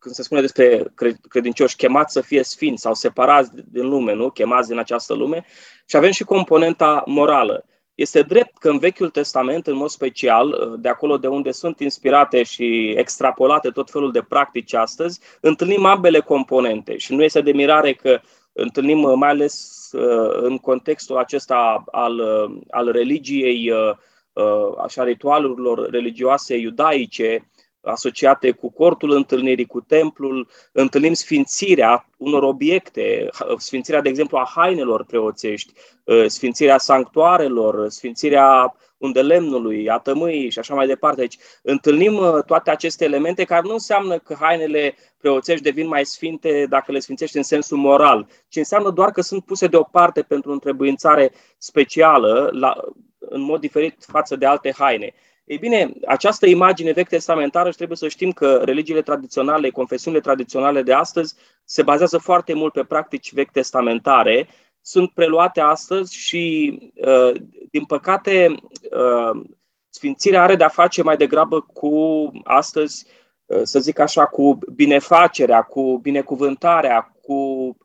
când 0.00 0.14
se 0.14 0.22
spune 0.22 0.40
despre 0.40 0.92
credincioși 1.28 1.76
chemați 1.76 2.12
să 2.12 2.20
fie 2.20 2.42
sfinți 2.42 2.82
sau 2.82 2.94
separați 2.94 3.50
din 3.70 3.88
lume, 3.88 4.14
nu? 4.14 4.30
chemați 4.30 4.68
din 4.68 4.78
această 4.78 5.14
lume, 5.14 5.44
și 5.86 5.96
avem 5.96 6.10
și 6.10 6.24
componenta 6.24 7.02
morală. 7.06 7.64
Este 7.94 8.22
drept 8.22 8.58
că 8.58 8.68
în 8.68 8.78
Vechiul 8.78 9.10
Testament, 9.10 9.66
în 9.66 9.76
mod 9.76 9.88
special, 9.88 10.76
de 10.78 10.88
acolo 10.88 11.18
de 11.18 11.26
unde 11.26 11.50
sunt 11.50 11.80
inspirate 11.80 12.42
și 12.42 12.94
extrapolate 12.96 13.70
tot 13.70 13.90
felul 13.90 14.12
de 14.12 14.22
practici 14.28 14.74
astăzi, 14.74 15.20
întâlnim 15.40 15.84
ambele 15.84 16.20
componente 16.20 16.96
și 16.96 17.14
nu 17.14 17.22
este 17.22 17.40
de 17.40 17.52
mirare 17.52 17.92
că 17.92 18.20
întâlnim 18.52 19.18
mai 19.18 19.28
ales 19.28 19.88
uh, 19.92 20.30
în 20.42 20.58
contextul 20.58 21.16
acesta 21.16 21.84
al, 21.90 22.18
uh, 22.18 22.60
al 22.70 22.92
religiei, 22.92 23.70
uh, 23.70 24.74
așa 24.82 25.04
ritualurilor 25.04 25.90
religioase 25.90 26.56
iudaice, 26.56 27.50
asociate 27.82 28.50
cu 28.50 28.70
cortul 28.70 29.10
întâlnirii, 29.10 29.66
cu 29.66 29.80
templul, 29.80 30.48
întâlnim 30.72 31.12
sfințirea 31.12 32.08
unor 32.16 32.42
obiecte, 32.42 33.28
sfințirea, 33.56 34.00
de 34.00 34.08
exemplu, 34.08 34.36
a 34.36 34.50
hainelor 34.54 35.04
preoțești, 35.04 35.72
ă, 36.06 36.28
sfințirea 36.28 36.78
sanctuarelor, 36.78 37.88
sfințirea 37.88 38.74
undelemnului, 38.98 39.90
a 39.90 39.98
tămâii 39.98 40.50
și 40.50 40.58
așa 40.58 40.74
mai 40.74 40.86
departe. 40.86 41.20
Deci 41.20 41.36
întâlnim 41.62 42.16
ă, 42.18 42.42
toate 42.42 42.70
aceste 42.70 43.04
elemente 43.04 43.44
care 43.44 43.62
nu 43.64 43.72
înseamnă 43.72 44.18
că 44.18 44.36
hainele 44.40 44.94
preoțești 45.18 45.62
devin 45.62 45.86
mai 45.86 46.04
sfinte 46.04 46.66
dacă 46.68 46.92
le 46.92 46.98
sfințești 46.98 47.36
în 47.36 47.42
sensul 47.42 47.76
moral, 47.76 48.26
ci 48.48 48.56
înseamnă 48.56 48.90
doar 48.90 49.10
că 49.10 49.20
sunt 49.20 49.44
puse 49.44 49.66
deoparte 49.66 50.22
pentru 50.22 50.50
o 50.50 50.52
întrebuințare 50.52 51.32
specială, 51.58 52.48
la, 52.52 52.74
în 53.18 53.40
mod 53.40 53.60
diferit 53.60 54.04
față 54.06 54.36
de 54.36 54.46
alte 54.46 54.72
haine. 54.78 55.14
Ei 55.50 55.58
bine, 55.58 55.92
această 56.06 56.46
imagine 56.46 56.92
vechi 56.92 57.08
testamentară 57.08 57.70
și 57.70 57.76
trebuie 57.76 57.96
să 57.96 58.08
știm 58.08 58.32
că 58.32 58.60
religiile 58.64 59.02
tradiționale, 59.02 59.70
confesiunile 59.70 60.22
tradiționale 60.22 60.82
de 60.82 60.92
astăzi 60.92 61.34
se 61.64 61.82
bazează 61.82 62.18
foarte 62.18 62.54
mult 62.54 62.72
pe 62.72 62.84
practici 62.84 63.32
vechi 63.32 63.50
testamentare, 63.50 64.48
sunt 64.80 65.10
preluate 65.10 65.60
astăzi 65.60 66.16
și, 66.16 66.78
uh, 66.94 67.32
din 67.70 67.84
păcate, 67.84 68.54
uh, 68.90 69.42
Sfințirea 69.88 70.42
are 70.42 70.56
de-a 70.56 70.68
face 70.68 71.02
mai 71.02 71.16
degrabă 71.16 71.60
cu 71.60 72.30
astăzi, 72.44 73.06
uh, 73.46 73.60
să 73.62 73.78
zic 73.78 73.98
așa, 73.98 74.26
cu 74.26 74.58
binefacerea, 74.74 75.62
cu 75.62 75.98
binecuvântarea, 75.98 77.12
cu, 77.22 77.76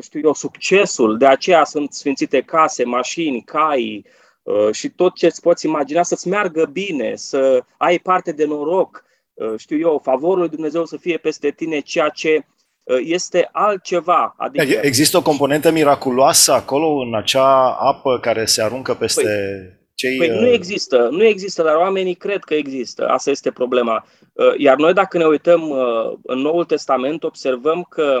știu 0.00 0.20
eu, 0.24 0.34
succesul. 0.34 1.16
De 1.18 1.26
aceea 1.26 1.64
sunt 1.64 1.92
sfințite 1.92 2.40
case, 2.40 2.84
mașini, 2.84 3.42
cai, 3.42 4.04
Uh, 4.04 4.27
și 4.72 4.88
tot 4.88 5.14
ce 5.14 5.26
îți 5.26 5.40
poți 5.40 5.66
imagina 5.66 6.02
să-ți 6.02 6.28
meargă 6.28 6.64
bine, 6.64 7.12
să 7.16 7.62
ai 7.76 7.98
parte 7.98 8.32
de 8.32 8.44
noroc, 8.44 9.04
uh, 9.34 9.54
știu 9.56 9.78
eu, 9.78 10.00
favorul 10.04 10.38
lui 10.38 10.48
Dumnezeu 10.48 10.84
să 10.84 10.96
fie 10.96 11.16
peste 11.16 11.50
tine, 11.50 11.80
ceea 11.80 12.08
ce 12.08 12.46
este 13.04 13.48
altceva. 13.52 14.34
Adică... 14.36 14.78
Există 14.82 15.16
o 15.16 15.22
componentă 15.22 15.70
miraculoasă 15.70 16.52
acolo 16.52 16.86
în 16.86 17.14
acea 17.14 17.70
apă 17.70 18.18
care 18.18 18.44
se 18.44 18.62
aruncă 18.62 18.94
peste 18.94 19.22
păi, 19.22 19.88
cei... 19.94 20.16
Păi 20.16 20.28
nu 20.28 20.46
există, 20.46 21.08
nu 21.10 21.24
există, 21.24 21.62
dar 21.62 21.74
oamenii 21.74 22.14
cred 22.14 22.44
că 22.44 22.54
există. 22.54 23.08
Asta 23.08 23.30
este 23.30 23.50
problema. 23.50 24.06
Iar 24.56 24.76
noi 24.76 24.92
dacă 24.92 25.18
ne 25.18 25.24
uităm 25.24 25.70
în 26.22 26.38
Noul 26.38 26.64
Testament, 26.64 27.22
observăm 27.22 27.86
că 27.88 28.18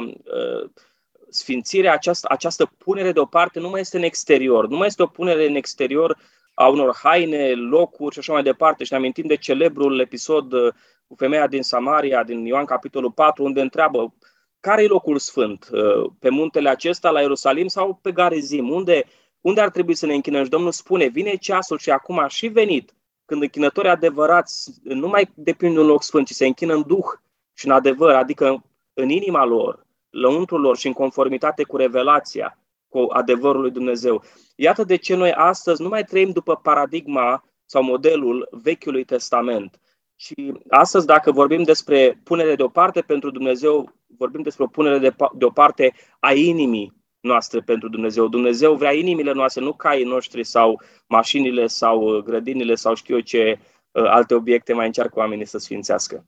sfințirea, 1.30 1.92
această, 1.92 2.26
această 2.30 2.66
punere 2.78 3.12
deoparte 3.12 3.60
nu 3.60 3.68
mai 3.68 3.80
este 3.80 3.96
în 3.96 4.02
exterior, 4.02 4.68
nu 4.68 4.76
mai 4.76 4.86
este 4.86 5.02
o 5.02 5.06
punere 5.06 5.46
în 5.46 5.54
exterior 5.54 6.18
a 6.54 6.68
unor 6.68 6.96
haine, 7.02 7.52
locuri 7.54 8.12
și 8.12 8.18
așa 8.18 8.32
mai 8.32 8.42
departe. 8.42 8.84
Și 8.84 8.92
ne 8.92 8.98
amintim 8.98 9.26
de 9.26 9.36
celebrul 9.36 10.00
episod 10.00 10.52
uh, 10.52 10.72
cu 11.06 11.14
femeia 11.14 11.46
din 11.46 11.62
Samaria, 11.62 12.24
din 12.24 12.44
Ioan 12.44 12.64
capitolul 12.64 13.10
4, 13.10 13.44
unde 13.44 13.60
întreabă 13.60 14.14
care 14.60 14.82
e 14.82 14.86
locul 14.86 15.18
sfânt? 15.18 15.68
Uh, 15.72 16.10
pe 16.18 16.28
muntele 16.28 16.68
acesta, 16.68 17.10
la 17.10 17.20
Ierusalim 17.20 17.66
sau 17.66 17.98
pe 18.02 18.12
Garizim? 18.12 18.70
Unde, 18.70 19.04
unde 19.40 19.60
ar 19.60 19.70
trebui 19.70 19.94
să 19.94 20.06
ne 20.06 20.14
închinăm? 20.14 20.42
Și 20.42 20.50
Domnul 20.50 20.72
spune, 20.72 21.06
vine 21.06 21.34
ceasul 21.34 21.78
și 21.78 21.90
acum 21.90 22.18
a 22.18 22.28
și 22.28 22.46
venit, 22.46 22.94
când 23.24 23.42
închinătorii 23.42 23.90
adevărați 23.90 24.72
nu 24.82 25.08
mai 25.08 25.30
depind 25.34 25.74
de 25.74 25.80
un 25.80 25.86
loc 25.86 26.02
sfânt, 26.02 26.26
ci 26.26 26.32
se 26.32 26.46
închină 26.46 26.74
în 26.74 26.84
duh 26.86 27.06
și 27.54 27.66
în 27.66 27.72
adevăr, 27.72 28.14
adică 28.14 28.64
în 28.94 29.08
inima 29.08 29.44
lor, 29.44 29.86
lăuntrul 30.10 30.60
lor 30.60 30.76
și 30.76 30.86
în 30.86 30.92
conformitate 30.92 31.62
cu 31.62 31.76
revelația, 31.76 32.58
cu 32.88 33.06
adevărul 33.08 33.60
lui 33.60 33.70
Dumnezeu. 33.70 34.22
Iată 34.56 34.84
de 34.84 34.96
ce 34.96 35.14
noi 35.14 35.32
astăzi 35.32 35.82
nu 35.82 35.88
mai 35.88 36.04
trăim 36.04 36.30
după 36.30 36.56
paradigma 36.56 37.44
sau 37.64 37.82
modelul 37.82 38.48
Vechiului 38.50 39.04
Testament. 39.04 39.80
Și 40.16 40.52
astăzi, 40.68 41.06
dacă 41.06 41.32
vorbim 41.32 41.62
despre 41.62 42.20
punere 42.24 42.54
deoparte 42.54 43.00
pentru 43.00 43.30
Dumnezeu, 43.30 43.92
vorbim 44.18 44.42
despre 44.42 44.64
o 44.64 44.66
punere 44.66 44.98
de, 44.98 45.14
deoparte 45.34 45.94
a 46.20 46.32
inimii 46.32 46.96
noastre 47.20 47.60
pentru 47.60 47.88
Dumnezeu. 47.88 48.28
Dumnezeu 48.28 48.74
vrea 48.74 48.92
inimile 48.92 49.32
noastre, 49.32 49.62
nu 49.62 49.72
caii 49.72 50.04
noștri 50.04 50.44
sau 50.44 50.80
mașinile 51.06 51.66
sau 51.66 52.22
grădinile 52.24 52.74
sau 52.74 52.94
știu 52.94 53.14
eu 53.14 53.20
ce 53.20 53.58
uh, 53.90 54.04
alte 54.04 54.34
obiecte 54.34 54.72
mai 54.72 54.86
încearcă 54.86 55.18
oamenii 55.18 55.46
să 55.46 55.58
sfințească. 55.58 56.26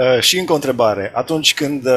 Uh, 0.00 0.20
și 0.20 0.38
încă 0.38 0.52
o 0.52 0.54
întrebare. 0.54 1.10
Atunci 1.14 1.54
când 1.54 1.84
uh, 1.84 1.92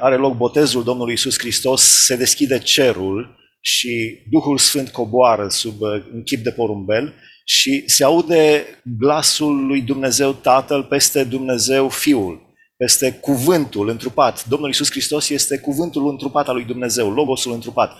are 0.00 0.16
loc 0.16 0.36
botezul 0.36 0.84
Domnului 0.84 1.12
Isus 1.12 1.38
Hristos, 1.38 1.82
se 1.82 2.16
deschide 2.16 2.58
cerul 2.58 3.36
și 3.60 4.22
Duhul 4.30 4.58
Sfânt 4.58 4.88
coboară 4.88 5.48
sub 5.48 5.80
uh, 5.80 6.04
un 6.14 6.22
chip 6.22 6.42
de 6.42 6.50
porumbel 6.50 7.14
și 7.44 7.82
se 7.86 8.04
aude 8.04 8.64
glasul 8.98 9.66
lui 9.66 9.80
Dumnezeu 9.80 10.32
Tatăl 10.32 10.84
peste 10.84 11.24
Dumnezeu 11.24 11.88
Fiul, 11.88 12.40
peste 12.76 13.12
cuvântul 13.12 13.88
întrupat. 13.88 14.48
Domnul 14.48 14.68
Isus 14.68 14.90
Hristos 14.90 15.28
este 15.28 15.58
cuvântul 15.58 16.08
întrupat 16.08 16.48
al 16.48 16.54
lui 16.54 16.64
Dumnezeu, 16.64 17.10
logosul 17.10 17.52
întrupat. 17.52 17.92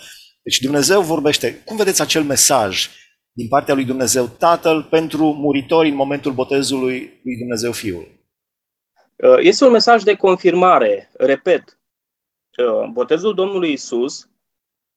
Deci 0.43 0.59
Dumnezeu 0.59 1.03
vorbește. 1.03 1.63
Cum 1.65 1.77
vedeți 1.77 2.01
acel 2.01 2.23
mesaj 2.23 2.89
din 3.33 3.49
partea 3.49 3.75
lui 3.75 3.85
Dumnezeu 3.85 4.27
Tatăl 4.39 4.83
pentru 4.83 5.25
muritori 5.25 5.89
în 5.89 5.95
momentul 5.95 6.33
botezului 6.33 7.21
lui 7.25 7.37
Dumnezeu 7.39 7.73
Fiul? 7.73 8.18
Uh, 9.19 9.37
este 9.39 9.65
un 9.65 9.71
mesaj 9.71 10.03
de 10.03 10.15
confirmare, 10.15 11.11
repet. 11.17 11.79
Uh, 12.57 12.89
botezul 12.93 13.35
Domnului 13.35 13.73
Isus 13.73 14.29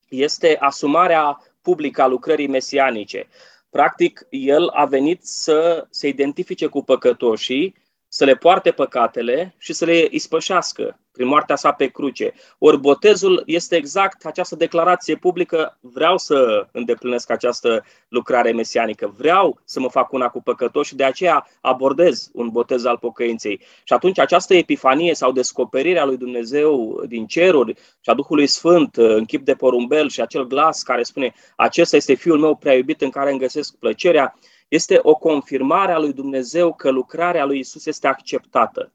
este 0.10 0.58
asumarea 0.60 1.42
publică 1.62 2.02
a 2.02 2.08
lucrării 2.08 2.48
mesianice. 2.48 3.28
Practic, 3.70 4.28
el 4.30 4.68
a 4.68 4.86
venit 4.86 5.26
să 5.26 5.88
se 5.90 6.08
identifice 6.08 6.68
cu 6.68 6.84
păcătoșii, 6.84 7.76
să 8.14 8.26
le 8.26 8.36
poarte 8.36 8.72
păcatele 8.72 9.56
și 9.58 9.74
să 9.74 9.86
le 9.86 10.08
ispășească 10.10 11.00
prin 11.12 11.28
moartea 11.28 11.56
sa 11.56 11.72
pe 11.72 11.88
cruce. 11.88 12.34
Ori 12.58 12.80
botezul 12.80 13.44
este 13.46 13.76
exact 13.76 14.26
această 14.26 14.56
declarație 14.56 15.16
publică, 15.16 15.78
vreau 15.82 16.18
să 16.18 16.68
îndeplinesc 16.72 17.30
această 17.30 17.86
lucrare 18.08 18.52
mesianică, 18.52 19.14
vreau 19.18 19.60
să 19.66 19.80
mă 19.80 19.90
fac 19.90 20.12
una 20.12 20.28
cu 20.28 20.42
păcătoși 20.42 20.90
și 20.90 20.96
de 20.96 21.04
aceea 21.04 21.48
abordez 21.62 22.30
un 22.34 22.50
botez 22.50 22.86
al 22.86 22.98
pocăinței. 22.98 23.60
Și 23.84 23.94
atunci 23.94 24.20
această 24.20 24.54
epifanie 24.54 25.14
sau 25.14 25.32
descoperire 25.32 26.00
a 26.00 26.06
lui 26.06 26.18
Dumnezeu 26.18 27.04
din 27.08 27.26
ceruri 27.26 27.74
și 27.76 28.10
a 28.10 28.14
Duhului 28.14 28.48
Sfânt 28.48 28.96
în 28.96 29.26
chip 29.26 29.46
de 29.46 29.54
porumbel 29.54 30.10
și 30.10 30.22
acel 30.22 30.48
glas 30.48 30.84
care 30.84 31.04
spune 31.04 31.34
acesta 31.56 31.96
este 31.96 32.14
Fiul 32.14 32.40
meu 32.40 32.56
prea 32.56 32.74
iubit 32.74 33.02
în 33.02 33.10
care 33.10 33.30
îmi 33.30 33.40
găsesc 33.40 33.76
plăcerea, 33.76 34.36
este 34.72 35.00
o 35.02 35.16
confirmare 35.16 35.92
a 35.92 36.00
lui 36.00 36.14
Dumnezeu 36.14 36.74
că 36.74 36.90
lucrarea 36.90 37.46
lui 37.46 37.60
Isus 37.60 37.86
este 37.86 38.08
acceptată 38.08 38.92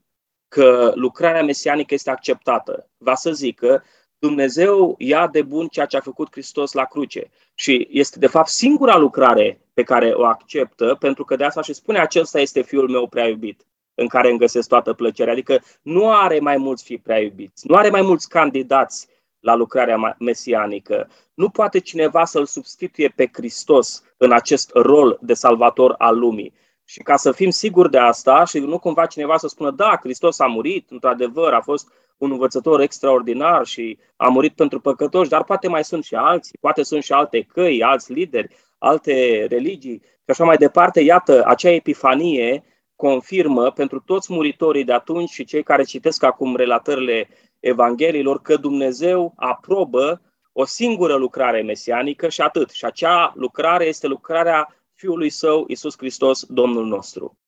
că 0.49 0.93
lucrarea 0.95 1.43
mesianică 1.43 1.95
este 1.95 2.11
acceptată. 2.11 2.89
Va 2.97 3.15
să 3.15 3.33
zică, 3.33 3.85
Dumnezeu 4.19 4.95
ia 4.99 5.27
de 5.27 5.43
bun 5.43 5.67
ceea 5.67 5.87
ce 5.87 5.97
a 5.97 6.01
făcut 6.01 6.29
Hristos 6.31 6.73
la 6.73 6.85
cruce 6.85 7.31
și 7.55 7.89
este 7.91 8.19
de 8.19 8.27
fapt 8.27 8.49
singura 8.49 8.97
lucrare 8.97 9.61
pe 9.73 9.83
care 9.83 10.11
o 10.11 10.25
acceptă, 10.25 10.97
pentru 10.99 11.25
că 11.25 11.37
de 11.37 11.45
asta 11.45 11.63
și 11.63 11.73
spune 11.73 11.99
acesta 11.99 12.41
este 12.41 12.63
fiul 12.63 12.89
meu 12.89 13.07
prea 13.07 13.29
iubit, 13.29 13.67
în 13.95 14.07
care 14.07 14.29
îmi 14.29 14.39
găsesc 14.39 14.69
toată 14.69 14.93
plăcerea. 14.93 15.33
Adică 15.33 15.63
nu 15.83 16.13
are 16.13 16.41
mai 16.41 16.57
mulți 16.57 16.85
fi 16.85 16.99
prea 16.99 17.21
iubiți, 17.21 17.67
nu 17.67 17.75
are 17.75 17.91
mai 17.91 18.03
mulți 18.03 18.29
candidați 18.29 19.09
la 19.41 19.55
lucrarea 19.55 20.17
mesianică. 20.19 21.11
Nu 21.35 21.49
poate 21.49 21.79
cineva 21.79 22.25
să-L 22.25 22.47
substituie 22.47 23.13
pe 23.17 23.31
Hristos 23.33 24.03
în 24.17 24.33
acest 24.33 24.71
rol 24.75 25.19
de 25.21 25.35
salvator 25.35 25.95
al 25.99 26.19
lumii. 26.19 26.53
Și 26.85 26.99
ca 27.03 27.17
să 27.17 27.33
fim 27.33 27.51
siguri 27.51 27.91
de 27.91 27.99
asta 27.99 28.45
și 28.45 28.59
nu 28.59 28.79
cumva 28.79 29.07
cineva 29.07 29.37
să 29.37 29.49
spună, 29.49 29.71
da, 29.71 29.99
Hristos 30.03 30.39
a 30.39 30.47
murit, 30.47 30.91
într-adevăr, 30.91 31.53
a 31.53 31.61
fost 31.61 31.93
un 32.19 32.31
învățător 32.31 32.81
extraordinar 32.81 33.67
și 33.67 33.99
a 34.17 34.29
murit 34.29 34.55
pentru 34.55 34.81
păcătoși, 34.81 35.29
dar 35.29 35.45
poate 35.45 35.69
mai 35.69 35.85
sunt 35.85 36.05
și 36.05 36.15
alții, 36.15 36.59
poate 36.61 36.83
sunt 36.83 37.03
și 37.03 37.13
alte 37.13 37.43
căi, 37.43 37.83
alți 37.83 38.13
lideri, 38.13 38.57
alte 38.79 39.47
religii 39.49 40.03
și 40.03 40.31
așa 40.31 40.45
mai 40.45 40.57
departe. 40.57 41.01
Iată, 41.01 41.43
acea 41.47 41.71
epifanie 41.71 42.65
confirmă 42.97 43.71
pentru 43.71 44.01
toți 44.01 44.33
muritorii 44.33 44.85
de 44.85 44.93
atunci 44.93 45.31
și 45.31 45.45
cei 45.45 45.63
care 45.63 45.83
citesc 45.83 46.23
acum 46.23 46.57
relatările 46.57 47.29
Evangheliilor 47.61 48.41
că 48.41 48.57
Dumnezeu 48.57 49.33
aprobă 49.37 50.21
o 50.53 50.65
singură 50.65 51.15
lucrare 51.15 51.63
mesianică 51.63 52.29
și 52.29 52.41
atât. 52.41 52.71
Și 52.71 52.85
acea 52.85 53.33
lucrare 53.37 53.85
este 53.85 54.07
lucrarea 54.07 54.75
Fiului 54.95 55.31
Său, 55.31 55.65
Isus 55.69 55.95
Hristos, 55.97 56.45
Domnul 56.45 56.87
nostru. 56.87 57.39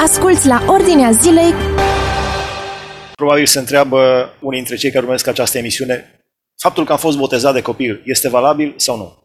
Asculți 0.00 0.46
la 0.46 0.62
Ordinea 0.68 1.10
Zilei. 1.10 1.52
Probabil 3.14 3.46
se 3.46 3.58
întreabă 3.58 4.28
unii 4.40 4.58
dintre 4.58 4.76
cei 4.76 4.88
care 4.88 5.00
urmăresc 5.00 5.26
această 5.26 5.58
emisiune, 5.58 6.24
faptul 6.56 6.84
că 6.84 6.92
am 6.92 6.98
fost 6.98 7.18
botezat 7.18 7.54
de 7.54 7.62
copil 7.62 8.02
este 8.04 8.28
valabil 8.28 8.74
sau 8.76 8.96
nu? 8.96 9.20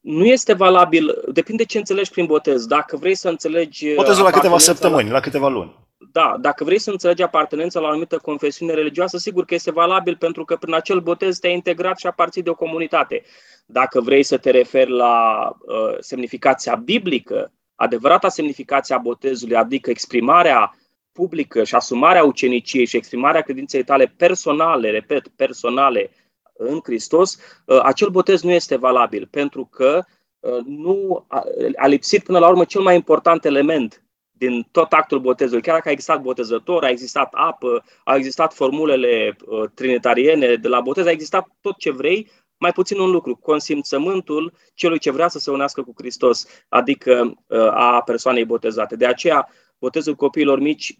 Nu 0.00 0.24
este 0.24 0.52
valabil, 0.52 1.24
depinde 1.32 1.64
ce 1.64 1.78
înțelegi 1.78 2.10
prin 2.10 2.26
botez. 2.26 2.66
Dacă 2.66 2.96
vrei 2.96 3.14
să 3.14 3.28
înțelegi... 3.28 3.94
Botezul 3.94 4.24
la 4.24 4.30
câteva 4.30 4.58
săptămâni, 4.58 5.06
la, 5.06 5.12
la 5.12 5.20
câteva 5.20 5.48
luni. 5.48 5.85
Da, 5.98 6.36
dacă 6.40 6.64
vrei 6.64 6.78
să 6.78 6.90
înțelegi 6.90 7.22
apartenența 7.22 7.80
la 7.80 7.86
o 7.86 7.90
anumită 7.90 8.18
confesiune 8.18 8.74
religioasă, 8.74 9.18
sigur 9.18 9.44
că 9.44 9.54
este 9.54 9.70
valabil 9.70 10.16
pentru 10.16 10.44
că 10.44 10.56
prin 10.56 10.74
acel 10.74 11.00
botez 11.00 11.38
te-ai 11.38 11.52
integrat 11.54 11.98
și 11.98 12.06
aparții 12.06 12.42
de 12.42 12.50
o 12.50 12.54
comunitate. 12.54 13.22
Dacă 13.66 14.00
vrei 14.00 14.22
să 14.22 14.38
te 14.38 14.50
referi 14.50 14.90
la 14.90 15.48
uh, 15.48 15.96
semnificația 15.98 16.74
biblică, 16.74 17.52
adevărata 17.74 18.28
semnificație 18.28 18.94
a 18.94 18.98
botezului, 18.98 19.56
adică 19.56 19.90
exprimarea 19.90 20.76
publică 21.12 21.64
și 21.64 21.74
asumarea 21.74 22.24
uceniciei 22.24 22.86
și 22.86 22.96
exprimarea 22.96 23.40
credinței 23.40 23.84
tale 23.84 24.14
personale, 24.16 24.90
repet, 24.90 25.28
personale 25.28 26.10
în 26.56 26.80
Hristos, 26.82 27.38
uh, 27.64 27.80
acel 27.82 28.08
botez 28.08 28.42
nu 28.42 28.50
este 28.50 28.76
valabil 28.76 29.28
pentru 29.30 29.64
că 29.64 30.04
uh, 30.38 30.58
nu 30.64 31.24
a, 31.28 31.42
a 31.76 31.86
lipsit 31.86 32.22
până 32.22 32.38
la 32.38 32.48
urmă 32.48 32.64
cel 32.64 32.80
mai 32.80 32.94
important 32.94 33.44
element 33.44 34.05
din 34.38 34.68
tot 34.70 34.92
actul 34.92 35.18
botezului. 35.18 35.62
Chiar 35.62 35.74
dacă 35.74 35.88
a 35.88 35.92
existat 35.92 36.22
botezător, 36.22 36.84
a 36.84 36.88
existat 36.88 37.28
apă, 37.32 37.84
au 38.04 38.16
existat 38.16 38.54
formulele 38.54 39.36
uh, 39.46 39.68
trinitariene 39.74 40.54
de 40.54 40.68
la 40.68 40.80
botez, 40.80 41.06
a 41.06 41.10
existat 41.10 41.48
tot 41.60 41.76
ce 41.76 41.90
vrei, 41.90 42.30
mai 42.58 42.72
puțin 42.72 42.98
un 42.98 43.10
lucru, 43.10 43.36
consimțământul 43.36 44.52
celui 44.74 44.98
ce 44.98 45.10
vrea 45.10 45.28
să 45.28 45.38
se 45.38 45.50
unească 45.50 45.82
cu 45.82 45.92
Hristos, 45.96 46.46
adică 46.68 47.34
uh, 47.46 47.58
a 47.58 48.02
persoanei 48.04 48.44
botezate. 48.44 48.96
De 48.96 49.06
aceea, 49.06 49.48
botezul 49.78 50.14
copiilor 50.14 50.60
mici, 50.60 50.98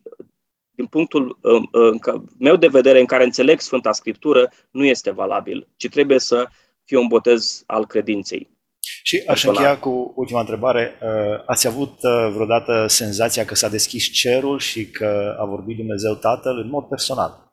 din 0.70 0.87
punctul 0.87 1.38
uh, 1.42 2.11
meu 2.38 2.57
de 2.57 2.66
vedere, 2.66 3.01
în 3.01 3.07
care 3.07 3.25
înțeleg 3.25 3.61
Sfânta 3.61 3.92
Scriptură, 3.92 4.53
nu 4.70 4.85
este 4.85 5.11
valabil, 5.11 5.68
ci 5.77 5.88
trebuie 5.88 6.18
să 6.18 6.46
fie 6.85 6.99
un 6.99 7.07
botez 7.07 7.62
al 7.66 7.87
credinței. 7.87 8.56
Și 9.03 9.22
aș 9.27 9.44
încheia 9.44 9.79
cu 9.79 10.12
ultima 10.16 10.40
întrebare. 10.40 10.99
Uh, 11.03 11.42
ați 11.46 11.66
avut 11.66 12.03
uh, 12.03 12.31
vreodată 12.33 12.87
senzația 12.88 13.44
că 13.44 13.55
s-a 13.55 13.68
deschis 13.68 14.05
cerul 14.05 14.59
și 14.59 14.90
că 14.90 15.37
a 15.40 15.44
vorbit 15.44 15.77
Dumnezeu 15.77 16.14
Tatăl 16.14 16.59
în 16.59 16.68
mod 16.68 16.85
personal? 16.85 17.44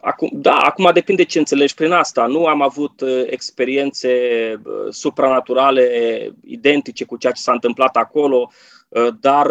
Acum, 0.00 0.30
da, 0.32 0.56
acum 0.56 0.90
depinde 0.92 1.24
ce 1.24 1.38
înțelegi 1.38 1.74
prin 1.74 1.92
asta. 1.92 2.26
Nu 2.26 2.46
am 2.46 2.62
avut 2.62 3.00
uh, 3.00 3.22
experiențe 3.26 4.10
supranaturale 4.90 5.90
identice 6.44 7.04
cu 7.04 7.16
ceea 7.16 7.32
ce 7.32 7.42
s-a 7.42 7.52
întâmplat 7.52 7.96
acolo. 7.96 8.50
Uh, 8.50 8.77
dar 9.20 9.50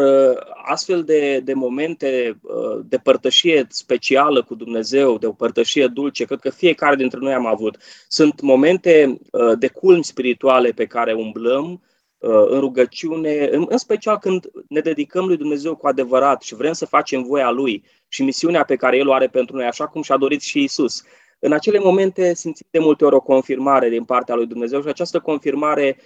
astfel 0.66 1.04
de, 1.04 1.40
de 1.40 1.54
momente 1.54 2.40
de 2.84 2.98
părtășie 2.98 3.66
specială 3.70 4.44
cu 4.44 4.56
Dumnezeu, 4.56 5.18
de 5.18 5.28
o 5.28 5.32
părtășie 5.32 5.88
dulce, 5.88 6.26
cred 6.26 6.40
că 6.40 6.50
fiecare 6.50 6.96
dintre 6.96 7.20
noi 7.22 7.34
am 7.34 7.46
avut. 7.46 7.78
Sunt 8.08 8.42
momente 8.42 9.20
de 9.60 9.68
culmi 9.68 10.04
spirituale 10.04 10.72
pe 10.72 10.86
care 10.86 11.14
umblăm, 11.14 11.82
în 12.20 12.60
rugăciune, 12.60 13.48
în, 13.52 13.66
în 13.70 13.78
special 13.78 14.18
când 14.18 14.50
ne 14.68 14.80
dedicăm 14.80 15.26
lui 15.26 15.38
Dumnezeu 15.38 15.76
cu 15.76 15.88
adevărat 15.88 16.42
și 16.42 16.56
vrem 16.56 16.74
să 16.74 16.86
facem 16.86 17.24
voia 17.24 17.50
Lui 17.50 17.84
și 18.08 18.24
misiunea 18.24 18.64
pe 18.64 18.76
care 18.76 18.98
El 18.98 19.08
o 19.08 19.14
are 19.14 19.28
pentru 19.28 19.56
noi, 19.56 19.66
așa 19.66 19.88
cum 19.88 20.02
și-a 20.02 20.18
dorit 20.18 20.42
și 20.42 20.64
Isus. 20.64 21.04
În 21.40 21.52
acele 21.52 21.80
momente 21.80 22.34
simțim 22.34 22.68
de 22.72 22.80
multe 22.80 23.06
ori 23.06 23.16
o 23.16 23.22
confirmare 23.22 23.90
din 23.90 24.04
partea 24.04 24.36
lui 24.36 24.46
Dumnezeu 24.46 24.82
și 24.82 24.88
această 24.88 25.20
confirmare 25.20 25.98
uh, 25.98 26.06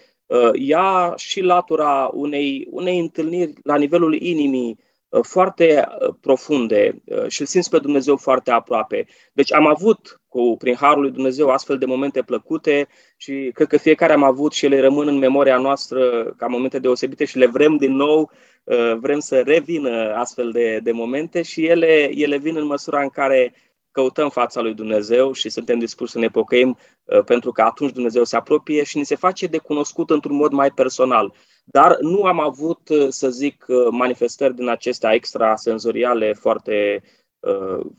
ia 0.53 1.13
și 1.15 1.41
latura 1.41 2.09
unei, 2.13 2.67
unei 2.69 2.99
întâlniri 2.99 3.53
la 3.63 3.75
nivelul 3.75 4.13
inimii 4.13 4.79
uh, 5.09 5.23
foarte 5.23 5.87
uh, 5.87 6.13
profunde 6.21 7.01
uh, 7.05 7.27
și 7.27 7.41
îl 7.41 7.47
simți 7.47 7.69
pe 7.69 7.79
Dumnezeu 7.79 8.17
foarte 8.17 8.51
aproape. 8.51 9.07
Deci 9.33 9.53
am 9.53 9.67
avut 9.67 10.21
cu, 10.27 10.55
prin 10.57 10.75
Harul 10.75 11.01
lui 11.01 11.11
Dumnezeu 11.11 11.49
astfel 11.49 11.77
de 11.77 11.85
momente 11.85 12.21
plăcute 12.21 12.87
și 13.17 13.49
cred 13.53 13.67
că 13.67 13.77
fiecare 13.77 14.13
am 14.13 14.23
avut 14.23 14.53
și 14.53 14.65
ele 14.65 14.79
rămân 14.79 15.07
în 15.07 15.17
memoria 15.17 15.57
noastră 15.57 16.23
ca 16.37 16.47
momente 16.47 16.79
deosebite 16.79 17.25
și 17.25 17.37
le 17.37 17.45
vrem 17.45 17.77
din 17.77 17.95
nou, 17.95 18.31
uh, 18.63 18.95
vrem 18.99 19.19
să 19.19 19.41
revină 19.41 20.13
astfel 20.15 20.51
de, 20.51 20.79
de 20.83 20.91
momente 20.91 21.41
și 21.41 21.65
ele, 21.65 22.09
ele 22.13 22.37
vin 22.37 22.55
în 22.55 22.65
măsura 22.65 23.01
în 23.01 23.09
care 23.09 23.53
căutăm 23.91 24.29
fața 24.29 24.61
lui 24.61 24.73
Dumnezeu 24.73 25.31
și 25.31 25.49
suntem 25.49 25.79
dispuși 25.79 26.11
să 26.11 26.19
ne 26.19 26.27
pocăim 26.27 26.77
uh, 27.03 27.23
pentru 27.23 27.51
că 27.51 27.61
atunci 27.61 27.93
Dumnezeu 27.93 28.23
se 28.23 28.35
apropie 28.35 28.83
și 28.83 28.97
ni 28.97 29.05
se 29.05 29.15
face 29.15 29.47
de 29.47 29.57
cunoscut 29.57 30.09
într-un 30.09 30.35
mod 30.35 30.51
mai 30.51 30.71
personal. 30.71 31.33
Dar 31.65 31.97
nu 31.99 32.23
am 32.23 32.39
avut, 32.39 32.89
uh, 32.89 33.07
să 33.09 33.29
zic, 33.29 33.65
uh, 33.67 33.87
manifestări 33.89 34.55
din 34.55 34.69
acestea 34.69 35.13
extrasenzoriale 35.13 36.33
foarte, 36.33 37.03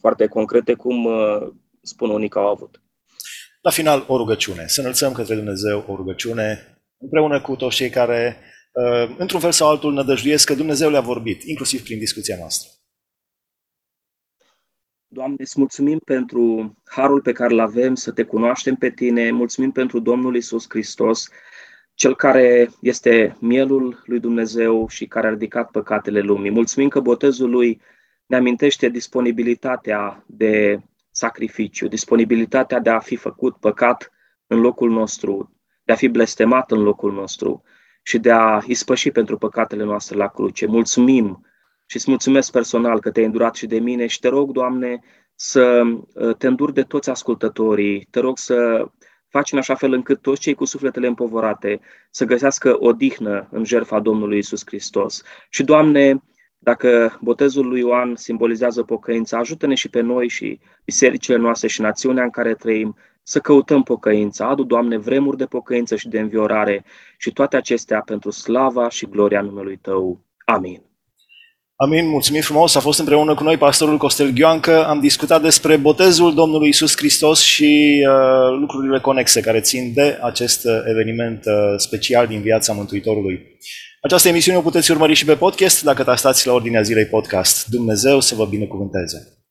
foarte 0.01 0.27
concrete, 0.27 0.75
cum 0.75 1.09
spun 1.81 2.11
unii 2.11 2.29
că 2.29 2.39
au 2.39 2.49
avut. 2.49 2.83
La 3.61 3.71
final, 3.71 4.05
o 4.09 4.17
rugăciune. 4.17 4.65
Să 4.67 4.81
înălțăm 4.81 5.13
către 5.13 5.35
Dumnezeu 5.35 5.85
o 5.89 5.97
rugăciune 5.97 6.79
împreună 6.99 7.41
cu 7.41 7.57
toți 7.57 7.77
cei 7.77 7.91
care, 7.91 8.37
într-un 9.19 9.41
fel 9.41 9.53
sau 9.53 9.69
altul, 9.69 9.93
nădăjduiesc 9.93 10.47
că 10.47 10.55
Dumnezeu 10.55 10.91
le-a 10.91 11.01
vorbit, 11.01 11.43
inclusiv 11.43 11.83
prin 11.83 11.99
discuția 11.99 12.37
noastră. 12.39 12.71
Doamne, 15.15 15.37
îți 15.39 15.59
mulțumim 15.59 15.99
pentru 15.99 16.75
harul 16.85 17.21
pe 17.21 17.33
care 17.33 17.53
îl 17.53 17.61
avem 17.61 17.95
să 17.95 18.13
te 18.13 18.25
cunoaștem 18.25 18.75
pe 18.75 18.91
tine, 18.91 19.31
mulțumim 19.31 19.71
pentru 19.71 19.99
Domnul 19.99 20.37
Isus 20.37 20.65
Hristos, 20.69 21.29
cel 21.95 22.17
care 22.17 22.71
este 22.81 23.37
mielul 23.41 24.03
lui 24.05 24.21
Dumnezeu 24.21 24.89
și 24.89 25.07
care 25.07 25.27
a 25.27 25.31
ridicat 25.31 25.71
păcatele 25.71 26.21
lumii. 26.21 26.51
Mulțumim 26.51 26.89
că 26.89 27.01
botezul 27.01 27.51
lui 27.51 27.81
ne 28.27 28.37
amintește 28.37 28.89
disponibilitatea 28.89 30.25
de 30.27 30.81
sacrificiu, 31.11 31.89
disponibilitatea 31.89 32.81
de 32.81 32.91
a 32.91 32.99
fi 32.99 33.17
făcut 33.17 33.57
păcat 33.57 34.13
în 34.47 34.61
locul 34.61 34.91
nostru, 34.91 35.57
de 35.85 35.93
a 35.93 35.97
fi 35.97 36.09
blestemat 36.09 36.71
în 36.71 36.83
locul 36.83 37.13
nostru 37.13 37.63
și 38.03 38.19
de 38.19 38.31
a 38.31 38.61
ispăși 38.67 39.11
pentru 39.11 39.39
păcatele 39.39 39.85
noastre 39.85 40.17
la 40.17 40.29
cruce. 40.29 40.67
Mulțumim 40.67 41.47
și 41.93 41.99
îți 41.99 42.11
mulțumesc 42.11 42.53
personal 42.53 43.01
că 43.01 43.11
te-ai 43.11 43.25
îndurat 43.25 43.55
și 43.55 43.67
de 43.67 43.79
mine 43.79 44.07
și 44.07 44.19
te 44.19 44.29
rog, 44.29 44.51
Doamne, 44.51 45.01
să 45.35 45.83
uh, 46.15 46.37
te 46.37 46.47
înduri 46.47 46.75
de 46.75 46.83
toți 46.83 47.11
ascultătorii, 47.11 48.07
te 48.11 48.21
rog 48.21 48.39
să 48.39 48.87
faci 49.29 49.53
în 49.53 49.59
așa 49.59 49.75
fel 49.75 49.93
încât 49.93 50.23
toți 50.23 50.41
cei 50.41 50.55
cu 50.55 50.65
sufletele 50.65 51.07
împovorate 51.07 51.81
să 52.11 52.25
găsească 52.25 52.77
odihnă 52.79 53.49
în 53.51 53.65
jertfa 53.65 54.01
Domnului 54.01 54.39
Isus 54.39 54.63
Hristos. 54.65 55.23
Și, 55.51 55.65
Doamne, 55.65 56.23
dacă 56.59 57.19
botezul 57.21 57.67
lui 57.69 57.81
Ioan 57.81 58.17
simbolizează 58.17 58.83
pocăința, 58.83 59.39
ajută-ne 59.39 59.75
și 59.75 59.89
pe 59.89 60.01
noi 60.01 60.29
și 60.29 60.61
bisericile 60.85 61.37
noastre 61.37 61.69
și 61.69 61.81
națiunea 61.81 62.25
în 62.25 62.31
care 62.31 62.55
trăim 62.55 62.97
să 63.23 63.39
căutăm 63.39 63.83
pocăința. 63.83 64.49
Adu, 64.49 64.63
Doamne, 64.63 64.97
vremuri 64.97 65.37
de 65.37 65.47
pocăință 65.47 65.97
și 65.97 66.09
de 66.09 66.21
înviorare 66.21 66.85
și 67.17 67.33
toate 67.33 67.57
acestea 67.57 68.01
pentru 68.01 68.31
slava 68.31 68.89
și 68.89 69.07
gloria 69.07 69.41
numelui 69.41 69.77
Tău. 69.77 70.25
Amin. 70.45 70.92
Amin, 71.77 72.09
mulțumim 72.09 72.41
frumos. 72.41 72.75
A 72.75 72.81
fost 72.81 72.99
împreună 72.99 73.35
cu 73.35 73.43
noi 73.43 73.57
pastorul 73.57 73.97
Costel 73.97 74.31
Ghioancă. 74.31 74.87
Am 74.87 75.01
discutat 75.01 75.43
despre 75.43 75.77
botezul 75.77 76.35
Domnului 76.35 76.69
Isus 76.69 76.97
Hristos 76.97 77.41
și 77.41 78.05
uh, 78.09 78.59
lucrurile 78.61 79.01
conexe 79.01 79.41
care 79.41 79.61
țin 79.61 79.93
de 79.95 80.19
acest 80.23 80.65
uh, 80.65 80.73
eveniment 80.91 81.45
uh, 81.45 81.53
special 81.77 82.27
din 82.27 82.41
viața 82.41 82.73
Mântuitorului. 82.73 83.41
Această 84.01 84.29
emisiune 84.29 84.59
o 84.59 84.61
puteți 84.61 84.91
urmări 84.91 85.15
și 85.15 85.25
pe 85.25 85.35
podcast 85.35 85.83
dacă 85.83 86.03
tastați 86.03 86.47
la 86.47 86.53
Ordinea 86.53 86.83
Zilei 86.83 87.07
Podcast. 87.07 87.67
Dumnezeu 87.67 88.21
să 88.21 88.35
vă 88.35 88.45
binecuvânteze! 88.45 89.43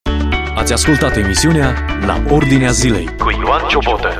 Ați 0.55 0.73
ascultat 0.73 1.17
emisiunea 1.17 1.75
La 2.05 2.23
Ordinea 2.29 2.71
Zilei 2.71 3.05
cu 3.05 3.29
Ioan 3.43 3.67
Ciobotă. 3.67 4.17